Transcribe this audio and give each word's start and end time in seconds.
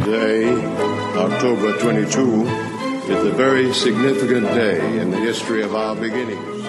Today, 0.00 0.50
October 1.14 1.78
22, 1.78 2.46
is 2.46 3.26
a 3.26 3.32
very 3.32 3.70
significant 3.74 4.46
day 4.46 4.98
in 4.98 5.10
the 5.10 5.18
history 5.18 5.62
of 5.62 5.74
our 5.74 5.94
beginnings. 5.94 6.64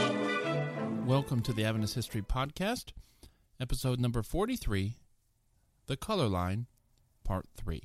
Welcome 1.06 1.42
to 1.44 1.54
the 1.54 1.64
Adventist 1.64 1.96
History 1.96 2.22
Podcast, 2.22 2.92
episode 3.58 4.02
number 4.02 4.22
43 4.22 4.98
The 5.88 5.96
Color 5.96 6.28
Line, 6.28 6.66
Part 7.24 7.46
3. 7.56 7.82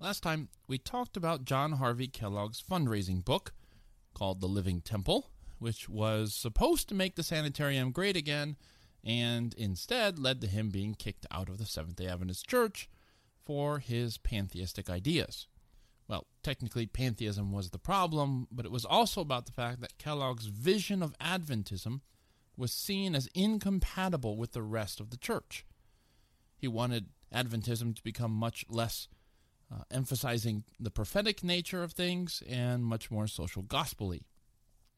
Last 0.00 0.22
time, 0.22 0.48
we 0.66 0.78
talked 0.78 1.18
about 1.18 1.44
John 1.44 1.72
Harvey 1.72 2.08
Kellogg's 2.08 2.62
fundraising 2.62 3.22
book 3.22 3.52
called 4.14 4.40
The 4.40 4.46
Living 4.46 4.80
Temple, 4.80 5.28
which 5.58 5.90
was 5.90 6.34
supposed 6.34 6.88
to 6.88 6.94
make 6.94 7.16
the 7.16 7.22
sanitarium 7.22 7.90
great 7.90 8.16
again 8.16 8.56
and 9.04 9.52
instead 9.58 10.18
led 10.18 10.40
to 10.40 10.46
him 10.46 10.70
being 10.70 10.94
kicked 10.94 11.26
out 11.30 11.50
of 11.50 11.58
the 11.58 11.66
Seventh 11.66 11.96
day 11.96 12.06
Adventist 12.06 12.48
Church 12.48 12.88
for 13.44 13.78
his 13.78 14.18
pantheistic 14.18 14.88
ideas. 14.88 15.46
Well, 16.08 16.26
technically, 16.42 16.86
pantheism 16.86 17.52
was 17.52 17.70
the 17.70 17.78
problem, 17.78 18.48
but 18.50 18.66
it 18.66 18.72
was 18.72 18.84
also 18.84 19.20
about 19.20 19.46
the 19.46 19.52
fact 19.52 19.80
that 19.80 19.98
Kellogg's 19.98 20.46
vision 20.46 21.02
of 21.02 21.16
Adventism 21.18 22.00
was 22.56 22.72
seen 22.72 23.14
as 23.14 23.28
incompatible 23.34 24.36
with 24.36 24.52
the 24.52 24.62
rest 24.62 25.00
of 25.00 25.10
the 25.10 25.16
church. 25.16 25.64
He 26.56 26.68
wanted 26.68 27.06
Adventism 27.34 27.96
to 27.96 28.02
become 28.02 28.32
much 28.32 28.64
less 28.68 29.08
uh, 29.72 29.84
emphasizing 29.90 30.64
the 30.78 30.90
prophetic 30.90 31.42
nature 31.42 31.82
of 31.82 31.92
things 31.92 32.42
and 32.48 32.84
much 32.84 33.10
more 33.10 33.26
social 33.26 33.62
gospelly. 33.62 34.22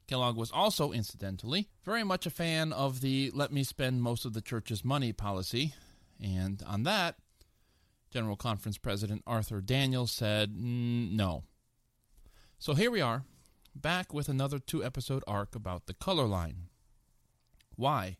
Kellogg 0.06 0.36
was 0.36 0.50
also, 0.50 0.92
incidentally, 0.92 1.68
very 1.84 2.04
much 2.04 2.26
a 2.26 2.30
fan 2.30 2.72
of 2.72 3.00
the 3.00 3.30
let 3.34 3.52
me 3.52 3.62
spend 3.62 4.02
most 4.02 4.24
of 4.24 4.34
the 4.34 4.42
church's 4.42 4.84
money 4.84 5.12
policy, 5.12 5.74
and 6.20 6.62
on 6.66 6.82
that, 6.82 7.16
General 8.14 8.36
Conference 8.36 8.78
President 8.78 9.24
Arthur 9.26 9.60
Daniells 9.60 10.10
said 10.10 10.52
no. 10.56 11.42
So 12.60 12.74
here 12.74 12.92
we 12.92 13.00
are, 13.00 13.24
back 13.74 14.14
with 14.14 14.28
another 14.28 14.60
two 14.60 14.84
episode 14.84 15.24
arc 15.26 15.56
about 15.56 15.86
the 15.86 15.94
color 15.94 16.24
line. 16.24 16.68
Why? 17.74 18.18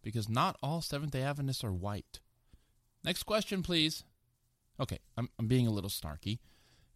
Because 0.00 0.26
not 0.26 0.56
all 0.62 0.80
Seventh 0.80 1.12
day 1.12 1.20
Adventists 1.20 1.62
are 1.62 1.70
white. 1.70 2.20
Next 3.04 3.24
question, 3.24 3.62
please. 3.62 4.04
Okay, 4.80 5.00
I'm, 5.18 5.28
I'm 5.38 5.48
being 5.48 5.66
a 5.66 5.70
little 5.70 5.90
snarky, 5.90 6.38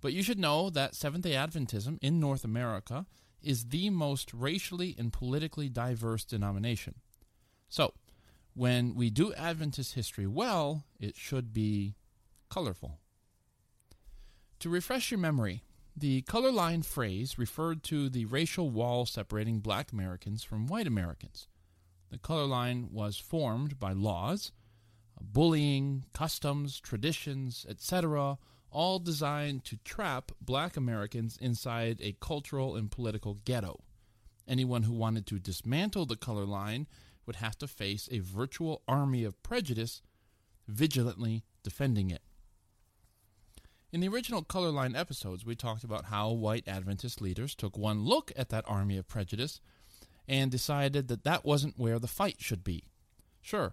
but 0.01 0.15
you 0.15 0.23
should 0.23 0.39
know 0.39 0.71
that 0.71 0.95
Seventh 0.95 1.25
day 1.25 1.33
Adventism 1.33 1.99
in 2.01 2.21
North 2.21 2.43
America 2.43 3.05
is 3.43 3.67
the 3.67 3.91
most 3.91 4.33
racially 4.33 4.97
and 4.99 5.13
politically 5.13 5.69
diverse 5.69 6.25
denomination. 6.25 6.95
So, 7.69 7.93
when 8.55 8.95
we 8.95 9.11
do 9.11 9.35
Adventist 9.35 9.93
history 9.93 10.27
well, 10.27 10.85
it 10.99 11.17
should 11.19 11.53
be 11.53 11.97
colorful. 12.55 13.01
To 14.61 14.69
refresh 14.71 15.11
your 15.11 15.19
memory, 15.19 15.65
the 15.97 16.23
color 16.23 16.53
line 16.53 16.83
phrase 16.83 17.37
referred 17.37 17.83
to 17.85 18.09
the 18.09 18.27
racial 18.27 18.71
wall 18.71 19.07
separating 19.07 19.59
black 19.59 19.91
Americans 19.91 20.45
from 20.45 20.69
white 20.69 20.87
Americans. 20.87 21.49
The 22.13 22.19
color 22.19 22.45
line 22.45 22.91
was 22.93 23.17
formed 23.17 23.81
by 23.81 23.93
laws, 23.93 24.53
uh, 25.19 25.25
bullying, 25.25 26.05
customs, 26.13 26.79
traditions, 26.79 27.67
etc., 27.69 28.39
all 28.71 29.01
designed 29.01 29.65
to 29.65 29.77
trap 29.79 30.31
black 30.41 30.77
Americans 30.77 31.37
inside 31.41 31.99
a 32.01 32.17
cultural 32.21 32.77
and 32.77 32.89
political 32.89 33.35
ghetto. 33.45 33.83
Anyone 34.47 34.85
who 34.85 34.93
wanted 34.93 35.27
to 35.27 35.41
dismantle 35.41 36.07
the 36.07 36.15
color 36.17 36.45
line 36.45 36.87
would 37.27 37.37
have 37.37 37.59
to 37.59 37.67
face 37.67 38.09
a 38.13 38.21
virtual 38.21 38.83
army 38.87 39.25
of 39.25 39.43
prejudice 39.43 40.03
vigilantly 40.69 41.43
defending 41.65 42.11
it. 42.11 42.23
In 43.95 44.01
the 44.01 44.09
original 44.09 44.43
Colorline 44.43 44.97
episodes, 44.97 45.47
we 45.47 45.55
talked 45.55 45.85
about 45.85 46.07
how 46.07 46.33
white 46.33 46.67
Adventist 46.67 47.21
leaders 47.21 47.55
took 47.55 47.79
one 47.79 48.03
look 48.03 48.33
at 48.35 48.49
that 48.49 48.65
army 48.67 48.97
of 48.97 49.07
prejudice 49.07 49.61
and 50.27 50.51
decided 50.51 51.07
that 51.07 51.23
that 51.23 51.45
wasn't 51.45 51.79
where 51.79 52.01
the 52.01 52.09
fight 52.09 52.39
should 52.41 52.65
be. 52.65 52.89
Sure, 53.41 53.73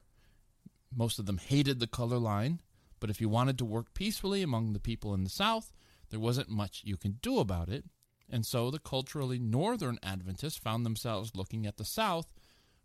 most 0.96 1.18
of 1.18 1.26
them 1.26 1.40
hated 1.40 1.80
the 1.80 1.88
color 1.88 2.20
line, 2.20 2.62
but 3.00 3.10
if 3.10 3.20
you 3.20 3.30
wanted 3.30 3.58
to 3.58 3.66
work 3.66 3.96
peacefully 3.96 4.44
among 4.44 4.74
the 4.74 4.80
people 4.80 5.16
in 5.16 5.24
the 5.24 5.30
South, 5.32 5.74
there 6.12 6.20
wasn't 6.20 6.52
much 6.52 6.84
you 6.86 6.98
could 6.98 7.20
do 7.20 7.40
about 7.40 7.68
it, 7.68 7.86
and 8.30 8.46
so 8.46 8.70
the 8.70 8.78
culturally 8.78 9.40
northern 9.40 9.98
Adventists 10.04 10.60
found 10.60 10.86
themselves 10.86 11.36
looking 11.36 11.66
at 11.66 11.78
the 11.78 11.84
South 11.84 12.32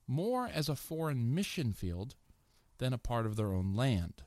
more 0.07 0.47
as 0.47 0.71
a 0.71 0.75
foreign 0.75 1.35
mission 1.35 1.75
field 1.75 2.15
than 2.79 2.95
a 2.95 2.99
part 2.99 3.27
of 3.27 3.37
their 3.37 3.53
own 3.53 3.75
land. 3.75 4.23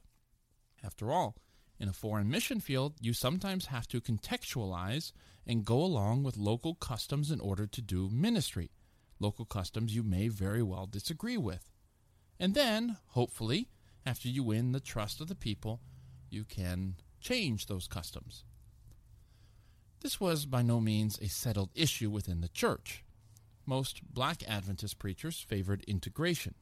After 0.84 1.12
all, 1.12 1.38
in 1.80 1.88
a 1.88 1.94
foreign 1.94 2.30
mission 2.30 2.60
field, 2.60 2.96
you 3.00 3.14
sometimes 3.14 3.68
have 3.68 3.88
to 3.88 4.02
contextualize 4.02 5.12
and 5.48 5.66
go 5.66 5.78
along 5.78 6.24
with 6.24 6.38
local 6.38 6.76
customs 6.76 7.32
in 7.32 7.40
order 7.40 7.66
to 7.66 7.82
do 7.82 8.10
ministry, 8.10 8.72
local 9.20 9.46
customs 9.46 9.96
you 9.96 10.04
may 10.04 10.28
very 10.28 10.62
well 10.62 10.86
disagree 10.86 11.38
with. 11.38 11.72
And 12.40 12.54
then, 12.54 12.98
hopefully, 13.08 13.70
after 14.06 14.28
you 14.28 14.44
win 14.44 14.72
the 14.72 14.80
trust 14.80 15.22
of 15.22 15.28
the 15.28 15.36
people, 15.36 15.82
you 16.30 16.44
can 16.44 16.96
change 17.20 17.66
those 17.66 17.88
customs. 17.88 18.44
This 20.02 20.20
was 20.20 20.46
by 20.46 20.62
no 20.62 20.80
means 20.80 21.20
a 21.20 21.28
settled 21.28 21.72
issue 21.76 22.10
within 22.10 22.42
the 22.42 22.48
church. 22.48 23.04
Most 23.66 24.02
black 24.14 24.44
Adventist 24.48 24.98
preachers 25.00 25.40
favored 25.40 25.84
integration. 25.84 26.56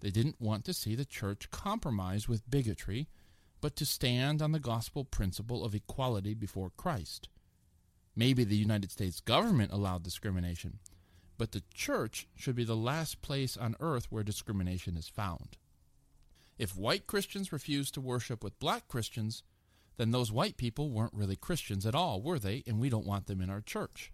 They 0.00 0.10
didn't 0.10 0.40
want 0.40 0.64
to 0.64 0.72
see 0.72 0.94
the 0.94 1.04
church 1.04 1.50
compromise 1.50 2.28
with 2.28 2.48
bigotry 2.50 3.08
but 3.60 3.76
to 3.76 3.84
stand 3.84 4.40
on 4.40 4.52
the 4.52 4.58
gospel 4.58 5.04
principle 5.04 5.64
of 5.64 5.74
equality 5.74 6.34
before 6.34 6.72
Christ. 6.76 7.28
Maybe 8.16 8.44
the 8.44 8.56
United 8.56 8.90
States 8.90 9.20
government 9.20 9.72
allowed 9.72 10.02
discrimination, 10.02 10.78
but 11.38 11.52
the 11.52 11.62
church 11.72 12.26
should 12.34 12.56
be 12.56 12.64
the 12.64 12.76
last 12.76 13.22
place 13.22 13.56
on 13.56 13.76
earth 13.80 14.06
where 14.10 14.22
discrimination 14.22 14.96
is 14.96 15.08
found. 15.08 15.56
If 16.58 16.76
white 16.76 17.06
Christians 17.06 17.52
refused 17.52 17.94
to 17.94 18.00
worship 18.00 18.44
with 18.44 18.58
black 18.58 18.88
Christians, 18.88 19.42
then 19.96 20.10
those 20.10 20.32
white 20.32 20.56
people 20.56 20.90
weren't 20.90 21.14
really 21.14 21.36
Christians 21.36 21.86
at 21.86 21.94
all, 21.94 22.20
were 22.20 22.38
they? 22.38 22.62
And 22.66 22.78
we 22.78 22.90
don't 22.90 23.06
want 23.06 23.26
them 23.26 23.40
in 23.40 23.50
our 23.50 23.60
church. 23.60 24.12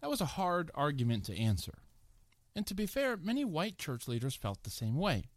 That 0.00 0.10
was 0.10 0.20
a 0.20 0.26
hard 0.26 0.70
argument 0.74 1.24
to 1.24 1.38
answer. 1.38 1.78
And 2.54 2.66
to 2.66 2.74
be 2.74 2.86
fair, 2.86 3.16
many 3.16 3.44
white 3.44 3.78
church 3.78 4.08
leaders 4.08 4.34
felt 4.34 4.62
the 4.62 4.70
same 4.70 4.96
way. 4.96 5.30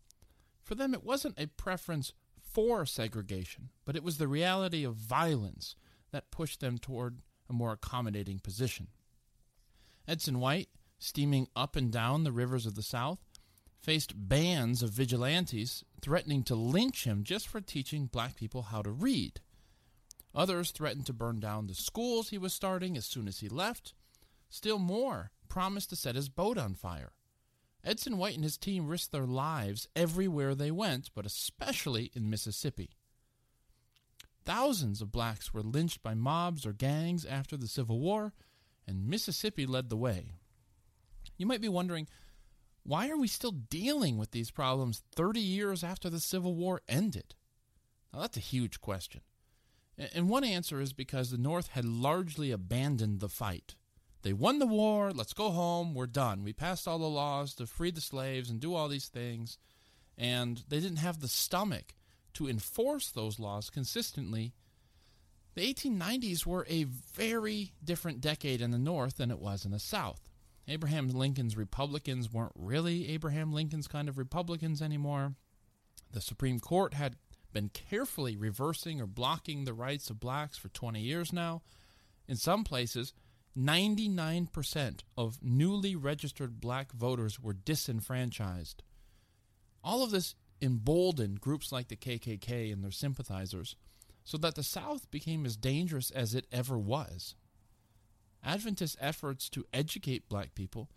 For 0.64 0.76
them, 0.76 0.94
it 0.94 1.04
wasn't 1.04 1.40
a 1.40 1.48
preference 1.48 2.14
for 2.52 2.86
segregation, 2.86 3.70
but 3.86 3.96
it 3.96 4.04
was 4.04 4.18
the 4.18 4.28
reality 4.28 4.84
of 4.84 4.96
violence 4.96 5.76
that 6.12 6.32
pushed 6.32 6.60
them 6.60 6.78
toward 6.78 7.20
a 7.50 7.54
more 7.54 7.72
accommodating 7.72 8.40
position. 8.40 8.88
Edson 10.08 10.40
White, 10.40 10.70
steaming 10.98 11.48
up 11.56 11.76
and 11.76 11.92
down 11.92 12.24
the 12.24 12.32
rivers 12.32 12.66
of 12.66 12.76
the 12.76 12.82
South, 12.82 13.20
faced 13.80 14.14
bands 14.16 14.84
of 14.84 14.90
vigilantes 14.90 15.84
threatening 16.02 16.44
to 16.44 16.56
lynch 16.56 17.06
him 17.06 17.24
just 17.24 17.48
for 17.48 17.62
teaching 17.62 18.08
black 18.08 18.36
people 18.36 18.64
how 18.64 18.82
to 18.82 18.92
read. 18.92 19.40
Others 20.36 20.72
threatened 20.72 21.06
to 21.06 21.14
burn 21.14 21.40
down 21.40 21.68
the 21.68 21.74
schools 21.74 22.30
he 22.30 22.38
was 22.38 22.54
starting 22.54 22.98
as 22.98 23.06
soon 23.06 23.28
as 23.28 23.40
he 23.40 23.50
left. 23.50 23.94
Still 24.50 24.80
more 24.80 25.32
promised 25.48 25.90
to 25.90 25.96
set 25.96 26.16
his 26.16 26.30
boat 26.30 26.58
on 26.58 26.76
fire. 26.76 27.12
Edson 27.84 28.18
White 28.18 28.36
and 28.36 28.44
his 28.44 28.58
team 28.58 28.88
risked 28.88 29.12
their 29.12 29.26
lives 29.26 29.88
everywhere 29.96 30.54
they 30.54 30.72
went, 30.72 31.10
but 31.16 31.26
especially 31.26 32.12
in 32.14 32.30
Mississippi. 32.30 32.92
Thousands 34.46 35.02
of 35.02 35.12
blacks 35.12 35.54
were 35.54 35.62
lynched 35.62 36.02
by 36.02 36.14
mobs 36.14 36.66
or 36.66 36.74
gangs 36.74 37.26
after 37.26 37.56
the 37.56 37.68
Civil 37.68 38.00
War, 38.00 38.34
and 38.88 39.08
Mississippi 39.08 39.66
led 39.66 39.90
the 39.90 39.98
way. 39.98 40.32
You 41.38 41.46
might 41.46 41.62
be 41.62 41.70
wondering, 41.70 42.08
why 42.84 43.10
are 43.10 43.18
we 43.18 43.28
still 43.28 43.52
dealing 43.52 44.18
with 44.18 44.32
these 44.32 44.52
problems 44.52 45.04
30 45.14 45.40
years 45.40 45.84
after 45.84 46.10
the 46.10 46.20
Civil 46.20 46.56
War 46.56 46.82
ended? 46.88 47.36
Now, 48.12 48.22
that's 48.22 48.38
a 48.38 48.42
huge 48.42 48.82
question. 48.82 49.22
And 50.14 50.30
one 50.30 50.44
answer 50.44 50.82
is 50.82 50.94
because 50.94 51.30
the 51.30 51.38
North 51.38 51.68
had 51.68 51.86
largely 51.86 52.52
abandoned 52.52 53.20
the 53.20 53.30
fight. 53.30 53.76
They 54.22 54.34
won 54.34 54.60
the 54.60 54.68
war. 54.68 55.12
Let's 55.12 55.34
go 55.34 55.52
home. 55.52 55.94
We're 55.94 56.08
done. 56.08 56.44
We 56.44 56.54
passed 56.54 56.88
all 56.88 57.00
the 57.00 57.06
laws 57.08 57.54
to 57.56 57.66
free 57.66 57.92
the 57.92 58.02
slaves 58.02 58.50
and 58.50 58.60
do 58.60 58.76
all 58.76 58.88
these 58.88 59.08
things. 59.08 59.58
And 60.18 60.64
they 60.68 60.80
didn't 60.80 60.98
have 60.98 61.22
the 61.22 61.28
stomach 61.28 61.94
to 62.34 62.50
enforce 62.50 63.10
those 63.10 63.40
laws 63.40 63.70
consistently. 63.70 64.54
The 65.56 65.74
1890s 65.74 66.46
were 66.46 66.66
a 66.70 66.84
very 66.84 67.74
different 67.84 68.22
decade 68.22 68.62
in 68.62 68.72
the 68.72 68.78
North 68.78 69.18
than 69.18 69.32
it 69.32 69.40
was 69.40 69.66
in 69.66 69.72
the 69.72 69.80
South. 69.80 70.22
Abraham 70.68 71.08
Lincoln's 71.10 71.58
Republicans 71.58 72.32
weren't 72.32 72.52
really 72.56 73.10
Abraham 73.10 73.52
Lincoln's 73.52 73.88
kind 73.88 74.08
of 74.08 74.18
Republicans 74.18 74.82
anymore. 74.82 75.34
The 76.12 76.22
Supreme 76.22 76.60
Court 76.60 76.94
had 76.94 77.16
been 77.52 77.70
carefully 77.70 78.38
reversing 78.38 79.02
or 79.02 79.08
blocking 79.08 79.64
the 79.64 79.74
rights 79.74 80.10
of 80.10 80.20
blacks 80.20 80.58
for 80.58 80.70
20 80.70 81.02
years 81.02 81.34
now. 81.34 81.64
In 82.28 82.36
some 82.36 82.64
places, 82.64 83.14
99% 83.60 85.02
of 85.18 85.40
newly 85.44 85.96
registered 85.96 86.62
black 86.62 86.94
voters 86.94 87.40
were 87.40 87.54
disenfranchised. 87.54 88.84
All 89.84 90.04
of 90.04 90.12
this 90.12 90.36
emboldened 90.62 91.42
groups 91.42 91.72
like 91.72 91.90
the 91.90 91.96
KKK 91.96 92.72
and 92.72 92.84
their 92.84 92.92
sympathizers 92.92 93.76
so 94.24 94.38
that 94.38 94.56
the 94.56 94.64
South 94.64 95.10
became 95.12 95.46
as 95.46 95.58
dangerous 95.58 96.12
as 96.12 96.36
it 96.36 96.48
ever 96.52 96.78
was. 96.78 97.36
Adventist 98.44 98.98
efforts 99.02 99.50
to 99.50 99.66
educate 99.74 100.30
black 100.30 100.56
people 100.56 100.90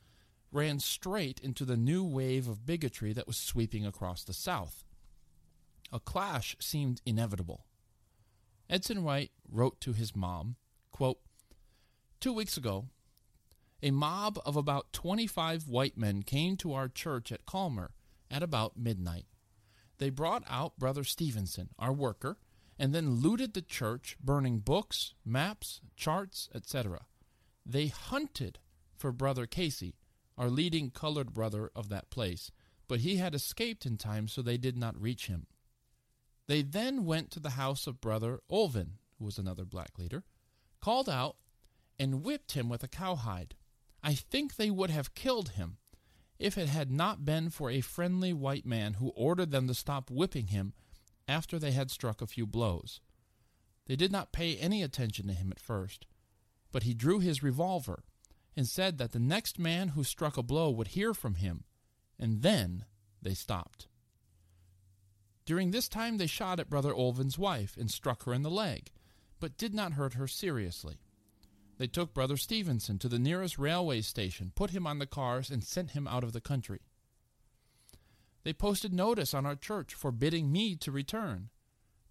ran 0.53 0.79
straight 0.79 1.41
into 1.41 1.65
the 1.65 1.77
new 1.77 2.05
wave 2.05 2.47
of 2.47 2.67
bigotry 2.67 3.13
that 3.13 3.27
was 3.27 3.37
sweeping 3.37 3.87
across 3.87 4.23
the 4.23 4.35
South. 4.35 4.85
A 5.93 5.99
clash 5.99 6.57
seemed 6.61 7.01
inevitable. 7.05 7.65
Edson 8.69 9.03
White 9.03 9.33
wrote 9.51 9.81
to 9.81 9.93
his 9.93 10.15
mom, 10.15 10.57
quote, 10.91 11.19
Two 12.23 12.33
weeks 12.33 12.57
ago, 12.57 12.85
a 13.83 13.91
mob 13.91 14.39
of 14.47 14.55
about 14.55 14.93
25 14.93 15.67
white 15.67 15.99
men 15.99 16.23
came 16.23 16.57
to 16.59 16.73
our 16.73 16.87
church 16.87 17.33
at 17.33 17.47
Calmer 17.47 17.91
at 18.31 18.45
about 18.45 18.79
midnight. 18.79 19.27
They 19.99 20.09
brought 20.09 20.45
out 20.49 20.79
Brother 20.79 21.03
Stevenson, 21.03 21.71
our 21.81 21.93
worker, 21.93 22.39
and 22.79 22.95
then 22.95 23.17
looted 23.17 23.55
the 23.55 23.61
church, 23.61 24.17
burning 24.23 24.61
books, 24.61 25.15
maps, 25.25 25.81
charts, 25.97 26.49
etc. 26.55 27.07
They 27.67 27.89
hunted 27.89 28.61
for 28.97 29.11
Brother 29.11 29.47
Casey, 29.47 29.97
our 30.39 30.49
leading 30.49 30.93
colored 30.93 31.35
brother 31.35 31.73
of 31.75 31.89
that 31.89 32.09
place, 32.09 32.53
but 32.87 33.01
he 33.01 33.17
had 33.17 33.35
escaped 33.35 33.85
in 33.85 33.97
time, 33.97 34.29
so 34.29 34.43
they 34.43 34.59
did 34.59 34.77
not 34.77 34.97
reach 34.97 35.27
him. 35.27 35.49
They 36.47 36.63
then 36.63 37.05
went 37.05 37.33
to 37.33 37.41
the 37.41 37.51
house 37.51 37.89
of 37.89 38.01
Brother 38.01 38.39
Olvin, 38.49 38.99
who 39.19 39.25
was 39.25 39.39
another 39.39 39.65
black 39.65 39.99
leader, 39.99 40.23
called 40.81 41.09
out, 41.09 41.35
and 41.99 42.23
whipped 42.23 42.53
him 42.53 42.69
with 42.69 42.83
a 42.83 42.89
cowhide. 42.89 43.55
I 44.03 44.15
think 44.15 44.57
they 44.57 44.71
would 44.71 44.91
have 44.91 45.15
killed 45.15 45.51
him 45.51 45.79
if 46.39 46.59
it 46.59 46.69
had 46.69 46.91
not 46.91 47.25
been 47.25 47.51
for 47.51 47.71
a 47.71 47.81
friendly 47.81 48.33
white 48.33 48.67
man 48.67 48.95
who 48.95 49.09
ordered 49.11 49.51
them 49.53 49.69
to 49.69 49.75
stop 49.75 50.11
whipping 50.11 50.49
him 50.49 50.73
after 51.29 51.59
they 51.59 51.71
had 51.71 51.91
struck 51.91 52.21
a 52.21 52.27
few 52.27 52.47
blows. 52.47 53.01
They 53.87 53.97
did 53.97 54.11
not 54.11 54.33
pay 54.33 54.57
any 54.57 54.83
attention 54.83 55.27
to 55.29 55.35
him 55.35 55.53
at 55.53 55.61
first, 55.61 56.07
but 56.73 56.83
he 56.83 56.95
drew 56.95 57.21
his 57.21 57.43
revolver 57.43 58.03
and 58.57 58.67
said 58.67 58.99
that 58.99 59.13
the 59.13 59.19
next 59.19 59.59
man 59.59 59.89
who 59.89 60.05
struck 60.05 60.37
a 60.37 60.43
blow 60.43 60.71
would 60.71 60.89
hear 60.89 61.15
from 61.15 61.37
him, 61.37 61.65
and 62.19 62.43
then 62.43 62.85
they 63.21 63.35
stopped. 63.35 63.87
During 65.45 65.71
this 65.71 65.89
time, 65.89 66.19
they 66.19 66.27
shot 66.27 66.61
at 66.61 66.71
Brother 66.71 66.93
Olvin's 66.93 67.39
wife 67.39 67.77
and 67.77 67.91
struck 67.91 68.25
her 68.25 68.35
in 68.35 68.43
the 68.43 68.51
leg, 68.51 68.91
but 69.41 69.57
did 69.57 69.75
not 69.75 69.95
hurt 69.95 70.15
her 70.15 70.29
seriously. 70.29 70.99
They 71.83 71.89
took 71.89 72.15
Brother 72.15 72.37
Stevenson 72.37 73.01
to 73.01 73.09
the 73.09 73.19
nearest 73.19 73.59
railway 73.59 74.03
station, 74.03 74.53
put 74.55 74.71
him 74.71 74.87
on 74.87 75.01
the 75.01 75.05
cars, 75.05 75.51
and 75.51 75.65
sent 75.65 75.91
him 75.91 76.07
out 76.07 76.23
of 76.23 76.33
the 76.33 76.41
country. 76.41 76.79
They 78.45 78.53
posted 78.53 78.95
notice 78.95 79.35
on 79.35 79.45
our 79.45 79.57
church 79.57 79.93
forbidding 79.93 80.53
me 80.53 80.77
to 80.77 80.93
return. 80.93 81.49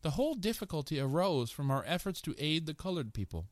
The 0.01 0.09
whole 0.09 0.33
difficulty 0.33 0.99
arose 0.99 1.51
from 1.51 1.71
our 1.71 1.85
efforts 1.87 2.19
to 2.23 2.35
aid 2.37 2.65
the 2.65 2.73
colored 2.73 3.13
people. 3.13 3.47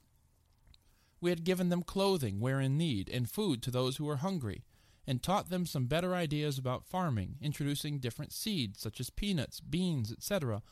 We 1.21 1.29
had 1.29 1.45
given 1.45 1.69
them 1.69 1.83
clothing 1.83 2.41
where 2.41 2.59
in 2.59 2.77
need 2.77 3.07
and 3.07 3.31
food 3.31 3.63
to 3.63 3.71
those 3.71 3.95
who 3.95 4.03
were 4.03 4.17
hungry, 4.17 4.65
and 5.07 5.23
taught 5.23 5.49
them 5.49 5.65
some 5.65 5.85
better 5.85 6.13
ideas 6.13 6.57
about 6.57 6.83
farming, 6.83 7.37
introducing 7.39 7.99
different 7.99 8.33
seeds 8.33 8.81
such 8.81 8.99
as 8.99 9.09
peanuts, 9.09 9.61
beans, 9.61 10.11
etc., 10.11 10.63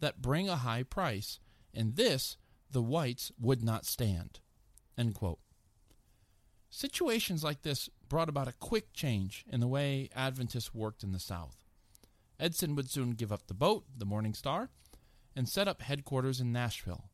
that 0.00 0.20
bring 0.20 0.48
a 0.48 0.56
high 0.56 0.82
price, 0.82 1.38
and 1.72 1.94
this 1.94 2.36
the 2.68 2.82
whites 2.82 3.30
would 3.38 3.62
not 3.62 3.86
stand. 3.86 4.40
Situations 6.70 7.44
like 7.44 7.62
this 7.62 7.88
brought 8.08 8.28
about 8.28 8.48
a 8.48 8.52
quick 8.52 8.92
change 8.92 9.44
in 9.50 9.60
the 9.60 9.68
way 9.68 10.08
Adventists 10.14 10.74
worked 10.74 11.02
in 11.02 11.12
the 11.12 11.18
South. 11.18 11.64
Edson 12.38 12.74
would 12.74 12.90
soon 12.90 13.12
give 13.12 13.32
up 13.32 13.46
the 13.46 13.54
boat, 13.54 13.84
the 13.96 14.04
Morning 14.04 14.34
Star, 14.34 14.68
and 15.34 15.48
set 15.48 15.68
up 15.68 15.82
headquarters 15.82 16.40
in 16.40 16.52
Nashville. 16.52 17.10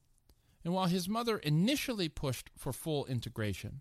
And 0.64 0.72
while 0.74 0.86
his 0.86 1.08
mother 1.08 1.38
initially 1.38 2.08
pushed 2.08 2.50
for 2.56 2.72
full 2.72 3.06
integration, 3.06 3.80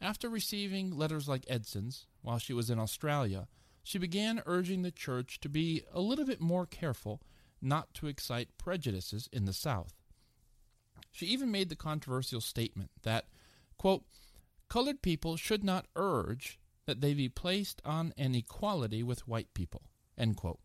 after 0.00 0.28
receiving 0.28 0.96
letters 0.96 1.28
like 1.28 1.44
Edson's 1.48 2.06
while 2.22 2.38
she 2.38 2.52
was 2.52 2.68
in 2.68 2.78
Australia, 2.78 3.48
she 3.82 3.98
began 3.98 4.42
urging 4.46 4.82
the 4.82 4.90
church 4.90 5.40
to 5.40 5.48
be 5.48 5.82
a 5.92 6.00
little 6.00 6.24
bit 6.24 6.40
more 6.40 6.66
careful 6.66 7.22
not 7.62 7.94
to 7.94 8.06
excite 8.06 8.58
prejudices 8.58 9.28
in 9.32 9.44
the 9.44 9.52
South. 9.52 9.94
She 11.16 11.24
even 11.24 11.50
made 11.50 11.70
the 11.70 11.76
controversial 11.76 12.42
statement 12.42 12.90
that, 13.02 13.24
quote, 13.78 14.04
colored 14.68 15.00
people 15.00 15.38
should 15.38 15.64
not 15.64 15.86
urge 15.96 16.58
that 16.84 17.00
they 17.00 17.14
be 17.14 17.30
placed 17.30 17.80
on 17.86 18.12
an 18.18 18.34
equality 18.34 19.02
with 19.02 19.26
white 19.26 19.54
people, 19.54 19.80
end 20.18 20.36
quote. 20.36 20.60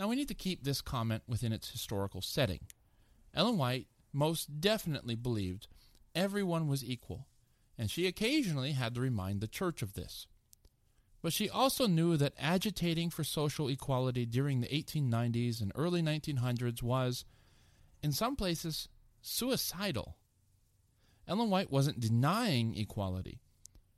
Now 0.00 0.08
we 0.08 0.16
need 0.16 0.28
to 0.28 0.34
keep 0.34 0.64
this 0.64 0.80
comment 0.80 1.24
within 1.28 1.52
its 1.52 1.70
historical 1.70 2.22
setting. 2.22 2.60
Ellen 3.34 3.58
White 3.58 3.88
most 4.14 4.62
definitely 4.62 5.14
believed 5.14 5.68
everyone 6.14 6.66
was 6.66 6.82
equal, 6.82 7.26
and 7.76 7.90
she 7.90 8.06
occasionally 8.06 8.72
had 8.72 8.94
to 8.94 9.02
remind 9.02 9.42
the 9.42 9.46
church 9.46 9.82
of 9.82 9.92
this. 9.92 10.26
But 11.20 11.34
she 11.34 11.50
also 11.50 11.86
knew 11.86 12.16
that 12.16 12.32
agitating 12.38 13.10
for 13.10 13.24
social 13.24 13.68
equality 13.68 14.24
during 14.24 14.62
the 14.62 14.68
1890s 14.68 15.60
and 15.60 15.70
early 15.74 16.00
1900s 16.00 16.82
was, 16.82 17.26
in 18.02 18.12
some 18.12 18.34
places, 18.34 18.88
suicidal. 19.20 20.16
Ellen 21.26 21.50
White 21.50 21.70
wasn't 21.70 22.00
denying 22.00 22.76
equality. 22.76 23.40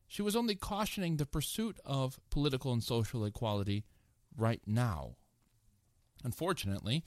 She 0.09 0.23
was 0.23 0.35
only 0.35 0.57
cautioning 0.57 1.17
the 1.17 1.27
pursuit 1.27 1.79
of 1.85 2.19
political 2.31 2.73
and 2.73 2.83
social 2.83 3.25
equality 3.25 3.85
right 4.37 4.61
now. 4.67 5.15
Unfortunately, 6.25 7.05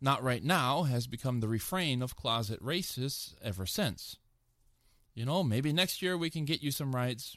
not 0.00 0.22
right 0.22 0.44
now 0.44 0.82
has 0.82 1.06
become 1.06 1.40
the 1.40 1.48
refrain 1.48 2.02
of 2.02 2.16
closet 2.16 2.62
racists 2.62 3.34
ever 3.42 3.64
since. 3.64 4.18
You 5.14 5.24
know, 5.24 5.42
maybe 5.42 5.72
next 5.72 6.02
year 6.02 6.16
we 6.16 6.30
can 6.30 6.44
get 6.44 6.62
you 6.62 6.70
some 6.70 6.94
rights, 6.94 7.36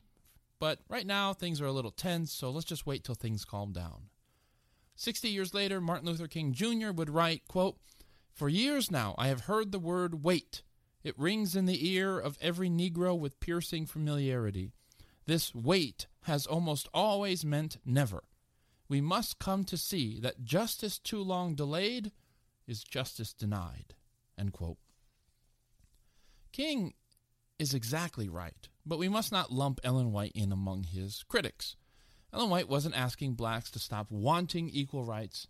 but 0.59 0.79
right 0.89 1.05
now 1.05 1.33
things 1.33 1.61
are 1.61 1.65
a 1.65 1.71
little 1.71 1.91
tense, 1.91 2.31
so 2.31 2.49
let's 2.49 2.65
just 2.65 2.85
wait 2.85 3.03
till 3.03 3.15
things 3.15 3.45
calm 3.45 3.71
down. 3.71 4.09
60 4.95 5.29
years 5.29 5.53
later, 5.53 5.81
Martin 5.81 6.07
Luther 6.07 6.27
King 6.27 6.53
Jr. 6.53 6.91
would 6.91 7.09
write, 7.09 7.47
quote, 7.47 7.77
For 8.35 8.49
years 8.49 8.91
now 8.91 9.15
I 9.17 9.29
have 9.29 9.41
heard 9.41 9.71
the 9.71 9.79
word 9.79 10.23
wait. 10.23 10.61
It 11.03 11.17
rings 11.17 11.55
in 11.55 11.67
the 11.67 11.87
ear 11.89 12.19
of 12.19 12.37
every 12.41 12.69
Negro 12.69 13.17
with 13.17 13.39
piercing 13.39 13.85
familiarity. 13.85 14.73
This 15.25 15.55
wait 15.55 16.07
has 16.23 16.45
almost 16.45 16.89
always 16.93 17.45
meant 17.45 17.77
never. 17.85 18.23
We 18.89 18.99
must 18.99 19.39
come 19.39 19.63
to 19.65 19.77
see 19.77 20.19
that 20.19 20.43
justice 20.43 20.99
too 20.99 21.21
long 21.21 21.55
delayed 21.55 22.11
is 22.67 22.83
justice 22.83 23.33
denied. 23.33 23.93
King 26.51 26.93
is 27.57 27.73
exactly 27.73 28.27
right, 28.27 28.67
but 28.85 28.99
we 28.99 29.07
must 29.07 29.31
not 29.31 29.51
lump 29.51 29.79
Ellen 29.83 30.11
White 30.11 30.33
in 30.35 30.51
among 30.51 30.83
his 30.83 31.23
critics. 31.29 31.77
Ellen 32.33 32.49
White 32.49 32.67
wasn't 32.67 32.97
asking 32.97 33.35
blacks 33.35 33.71
to 33.71 33.79
stop 33.79 34.11
wanting 34.11 34.69
equal 34.69 35.05
rights 35.05 35.47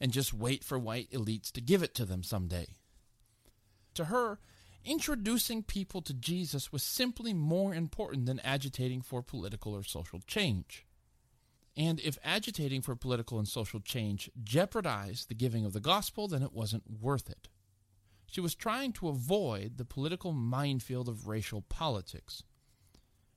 and 0.00 0.12
just 0.12 0.34
wait 0.34 0.62
for 0.62 0.78
white 0.78 1.10
elites 1.10 1.50
to 1.52 1.60
give 1.60 1.82
it 1.82 1.94
to 1.94 2.04
them 2.04 2.22
someday. 2.22 2.76
To 3.94 4.06
her, 4.06 4.38
introducing 4.84 5.62
people 5.62 6.02
to 6.02 6.14
Jesus 6.14 6.70
was 6.70 6.82
simply 6.82 7.32
more 7.32 7.74
important 7.74 8.26
than 8.26 8.40
agitating 8.40 9.02
for 9.02 9.22
political 9.22 9.74
or 9.74 9.82
social 9.82 10.20
change. 10.26 10.86
And 11.76 12.00
if 12.00 12.18
agitating 12.24 12.82
for 12.82 12.96
political 12.96 13.38
and 13.38 13.46
social 13.46 13.80
change 13.80 14.30
jeopardized 14.42 15.28
the 15.28 15.34
giving 15.34 15.64
of 15.64 15.72
the 15.72 15.80
gospel, 15.80 16.28
then 16.28 16.42
it 16.42 16.52
wasn't 16.52 16.84
worth 17.00 17.28
it. 17.28 17.48
She 18.26 18.40
was 18.40 18.54
trying 18.54 18.92
to 18.94 19.08
avoid 19.08 19.76
the 19.76 19.84
political 19.84 20.32
minefield 20.32 21.08
of 21.08 21.28
racial 21.28 21.62
politics. 21.62 22.42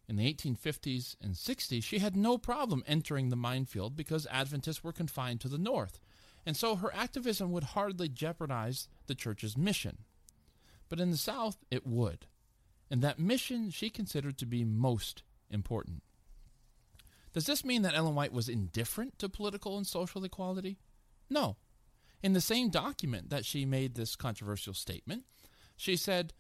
In 0.07 0.15
the 0.15 0.33
1850s 0.33 1.15
and 1.21 1.35
60s, 1.35 1.83
she 1.83 1.99
had 1.99 2.15
no 2.15 2.37
problem 2.37 2.83
entering 2.87 3.29
the 3.29 3.35
minefield 3.35 3.95
because 3.95 4.25
Adventists 4.31 4.83
were 4.83 4.91
confined 4.91 5.39
to 5.41 5.47
the 5.47 5.59
North, 5.59 5.99
and 6.49 6.57
so 6.57 6.77
her 6.77 6.91
activism 6.95 7.51
would 7.51 7.63
hardly 7.63 8.09
jeopardize 8.09 8.87
the 9.05 9.13
church's 9.13 9.55
mission. 9.55 9.99
But 10.89 10.99
in 10.99 11.11
the 11.11 11.15
South, 11.15 11.57
it 11.69 11.85
would, 11.85 12.25
and 12.89 13.03
that 13.03 13.19
mission 13.19 13.69
she 13.69 13.91
considered 13.91 14.39
to 14.39 14.47
be 14.47 14.63
most 14.63 15.21
important. 15.51 16.01
Does 17.33 17.45
this 17.45 17.63
mean 17.63 17.83
that 17.83 17.93
Ellen 17.93 18.15
White 18.15 18.33
was 18.33 18.49
indifferent 18.49 19.19
to 19.19 19.29
political 19.29 19.77
and 19.77 19.85
social 19.85 20.23
equality? 20.23 20.79
No. 21.29 21.57
In 22.23 22.33
the 22.33 22.41
same 22.41 22.69
document 22.71 23.29
that 23.29 23.45
she 23.45 23.63
made 23.63 23.93
this 23.93 24.15
controversial 24.15 24.73
statement, 24.73 25.25
she 25.77 25.95
said, 25.95 26.33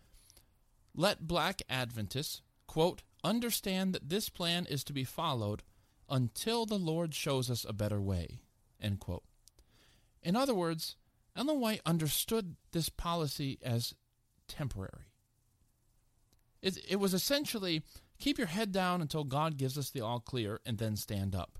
Let 0.95 1.27
black 1.27 1.61
Adventists, 1.69 2.41
quote, 2.65 3.03
understand 3.23 3.93
that 3.93 4.09
this 4.09 4.27
plan 4.27 4.65
is 4.65 4.83
to 4.85 4.91
be 4.91 5.03
followed 5.03 5.61
until 6.09 6.65
the 6.65 6.79
Lord 6.79 7.13
shows 7.13 7.47
us 7.51 7.63
a 7.63 7.73
better 7.73 8.01
way, 8.01 8.39
end 8.81 8.99
quote. 8.99 9.21
In 10.23 10.35
other 10.35 10.53
words, 10.53 10.95
Ellen 11.35 11.59
White 11.59 11.81
understood 11.85 12.55
this 12.71 12.89
policy 12.89 13.57
as 13.63 13.93
temporary. 14.47 15.13
It, 16.61 16.77
it 16.89 16.97
was 16.97 17.13
essentially 17.13 17.83
Keep 18.19 18.37
your 18.37 18.47
head 18.47 18.71
down 18.71 19.01
until 19.01 19.23
God 19.23 19.57
gives 19.57 19.77
us 19.77 19.89
the 19.89 20.01
all 20.01 20.19
clear 20.19 20.59
and 20.65 20.77
then 20.77 20.95
stand 20.95 21.35
up. 21.35 21.57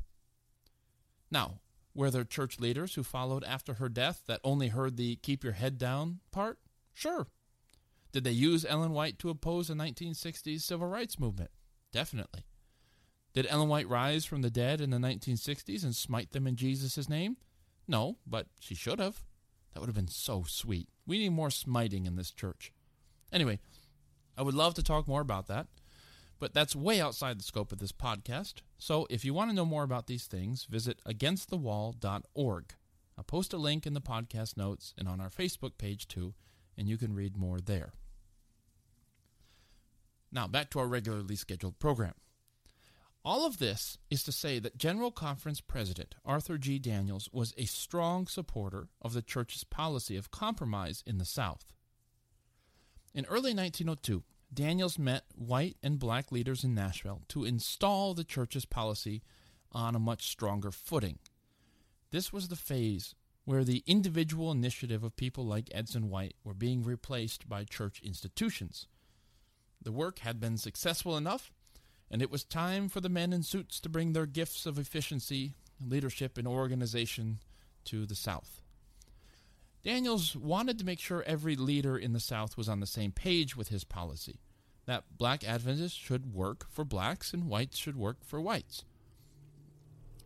Now, 1.32 1.62
Were 1.96 2.12
there 2.12 2.24
church 2.24 2.60
leaders 2.60 2.94
who 2.94 3.04
followed 3.04 3.44
after 3.44 3.74
her 3.74 3.90
death 3.90 4.22
that 4.28 4.40
only 4.44 4.68
heard 4.68 4.96
the 4.96 5.16
keep 5.18 5.44
your 5.44 5.54
head 5.54 5.78
down 5.78 6.20
part? 6.32 6.60
Sure. 6.94 7.28
Did 8.12 8.24
they 8.24 8.32
use 8.32 8.64
Ellen 8.64 8.92
White 8.92 9.20
to 9.20 9.30
oppose 9.30 9.68
the 9.68 9.74
1960s 9.74 10.62
civil 10.62 10.88
rights 10.88 11.20
movement? 11.20 11.50
Definitely. 11.92 12.46
Did 13.34 13.48
Ellen 13.50 13.70
White 13.70 13.90
rise 13.90 14.24
from 14.24 14.44
the 14.44 14.52
dead 14.52 14.82
in 14.82 14.92
the 14.92 14.98
1960s 14.98 15.84
and 15.84 15.96
smite 15.96 16.32
them 16.32 16.46
in 16.48 16.56
Jesus' 16.56 17.10
name? 17.10 17.38
No, 17.90 18.18
but 18.28 18.46
she 18.60 18.76
should 18.76 19.00
have. 19.00 19.24
That 19.74 19.80
would 19.80 19.88
have 19.88 19.96
been 19.96 20.08
so 20.08 20.44
sweet. 20.48 20.90
We 21.08 21.18
need 21.18 21.30
more 21.30 21.50
smiting 21.50 22.06
in 22.06 22.16
this 22.16 22.30
church. 22.30 22.72
Anyway, 23.34 23.60
I 24.38 24.44
would 24.44 24.54
love 24.54 24.76
to 24.76 24.84
talk 24.84 25.08
more 25.08 25.22
about 25.22 25.48
that, 25.48 25.66
but 26.40 26.54
that's 26.54 26.76
way 26.76 27.02
outside 27.02 27.40
the 27.40 27.44
scope 27.44 27.72
of 27.72 27.80
this 27.80 27.92
podcast. 27.92 28.62
So 28.78 29.08
if 29.10 29.26
you 29.26 29.34
want 29.34 29.50
to 29.50 29.56
know 29.56 29.66
more 29.66 29.82
about 29.82 30.06
these 30.06 30.28
things, 30.28 30.66
visit 30.66 31.02
againstthewall.org. 31.04 32.76
I'll 33.18 33.24
post 33.24 33.54
a 33.54 33.58
link 33.58 33.88
in 33.88 33.96
the 33.96 34.02
podcast 34.02 34.56
notes 34.56 34.94
and 34.96 35.08
on 35.08 35.20
our 35.20 35.32
Facebook 35.32 35.80
page 35.80 36.08
too, 36.08 36.36
and 36.78 36.88
you 36.88 36.96
can 36.96 37.16
read 37.16 37.36
more 37.36 37.60
there. 37.60 37.94
Now, 40.32 40.48
back 40.48 40.70
to 40.72 40.80
our 40.80 40.88
regularly 40.88 41.36
scheduled 41.36 41.80
program. 41.80 42.14
All 43.26 43.46
of 43.46 43.60
this 43.60 43.98
is 44.10 44.24
to 44.24 44.32
say 44.32 44.60
that 44.60 44.78
General 44.78 45.12
Conference 45.12 45.60
President 45.60 46.16
Arthur 46.24 46.58
G. 46.58 46.80
Daniells 46.80 47.28
was 47.34 47.54
a 47.58 47.66
strong 47.66 48.28
supporter 48.28 48.88
of 49.02 49.14
the 49.14 49.22
church's 49.22 49.66
policy 49.66 50.16
of 50.16 50.32
compromise 50.32 51.04
in 51.06 51.18
the 51.18 51.26
South. 51.26 51.74
In 53.14 53.26
early 53.26 53.54
1902, 53.54 54.24
Daniells 54.54 54.98
met 54.98 55.26
white 55.36 55.76
and 55.84 56.00
black 56.00 56.32
leaders 56.32 56.64
in 56.64 56.74
Nashville 56.74 57.24
to 57.28 57.44
install 57.44 58.14
the 58.14 58.24
church's 58.24 58.66
policy 58.66 59.22
on 59.72 59.96
a 59.96 60.00
much 60.00 60.28
stronger 60.28 60.72
footing. 60.72 61.20
This 62.12 62.32
was 62.32 62.48
the 62.48 62.56
phase 62.56 63.16
where 63.44 63.64
the 63.64 63.84
individual 63.86 64.52
initiative 64.52 65.04
of 65.04 65.16
people 65.16 65.46
like 65.46 65.70
Edson 65.72 66.10
White 66.10 66.36
were 66.44 66.54
being 66.54 66.84
replaced 66.84 67.50
by 67.50 67.64
church 67.66 68.00
institutions. 68.04 68.88
The 69.82 69.92
work 69.92 70.20
had 70.20 70.40
been 70.40 70.58
successful 70.58 71.18
enough 71.18 71.52
and 72.12 72.22
it 72.22 72.32
was 72.32 72.44
time 72.44 72.90
for 72.90 73.02
the 73.02 73.10
men 73.10 73.34
in 73.34 73.44
suits 73.44 73.80
to 73.80 73.90
bring 73.90 74.14
their 74.14 74.26
gifts 74.26 74.66
of 74.66 74.80
efficiency, 74.80 75.54
leadership, 75.86 76.38
and 76.38 76.48
organization 76.48 77.40
to 77.86 78.06
the 78.06 78.16
South. 78.16 78.62
Daniells 79.86 80.36
wanted 80.36 80.78
to 80.78 80.86
make 80.86 81.00
sure 81.00 81.24
every 81.26 81.56
leader 81.56 81.98
in 81.98 82.14
the 82.14 82.20
South 82.20 82.58
was 82.58 82.68
on 82.68 82.80
the 82.80 82.88
same 82.88 83.12
page 83.12 83.56
with 83.56 83.70
his 83.70 83.84
policy 83.84 84.40
that 84.86 85.18
black 85.18 85.44
Adventists 85.44 85.94
should 85.94 86.34
work 86.34 86.66
for 86.70 86.84
blacks 86.84 87.32
and 87.32 87.48
whites 87.48 87.78
should 87.78 87.96
work 87.96 88.26
for 88.26 88.42
whites. 88.42 88.84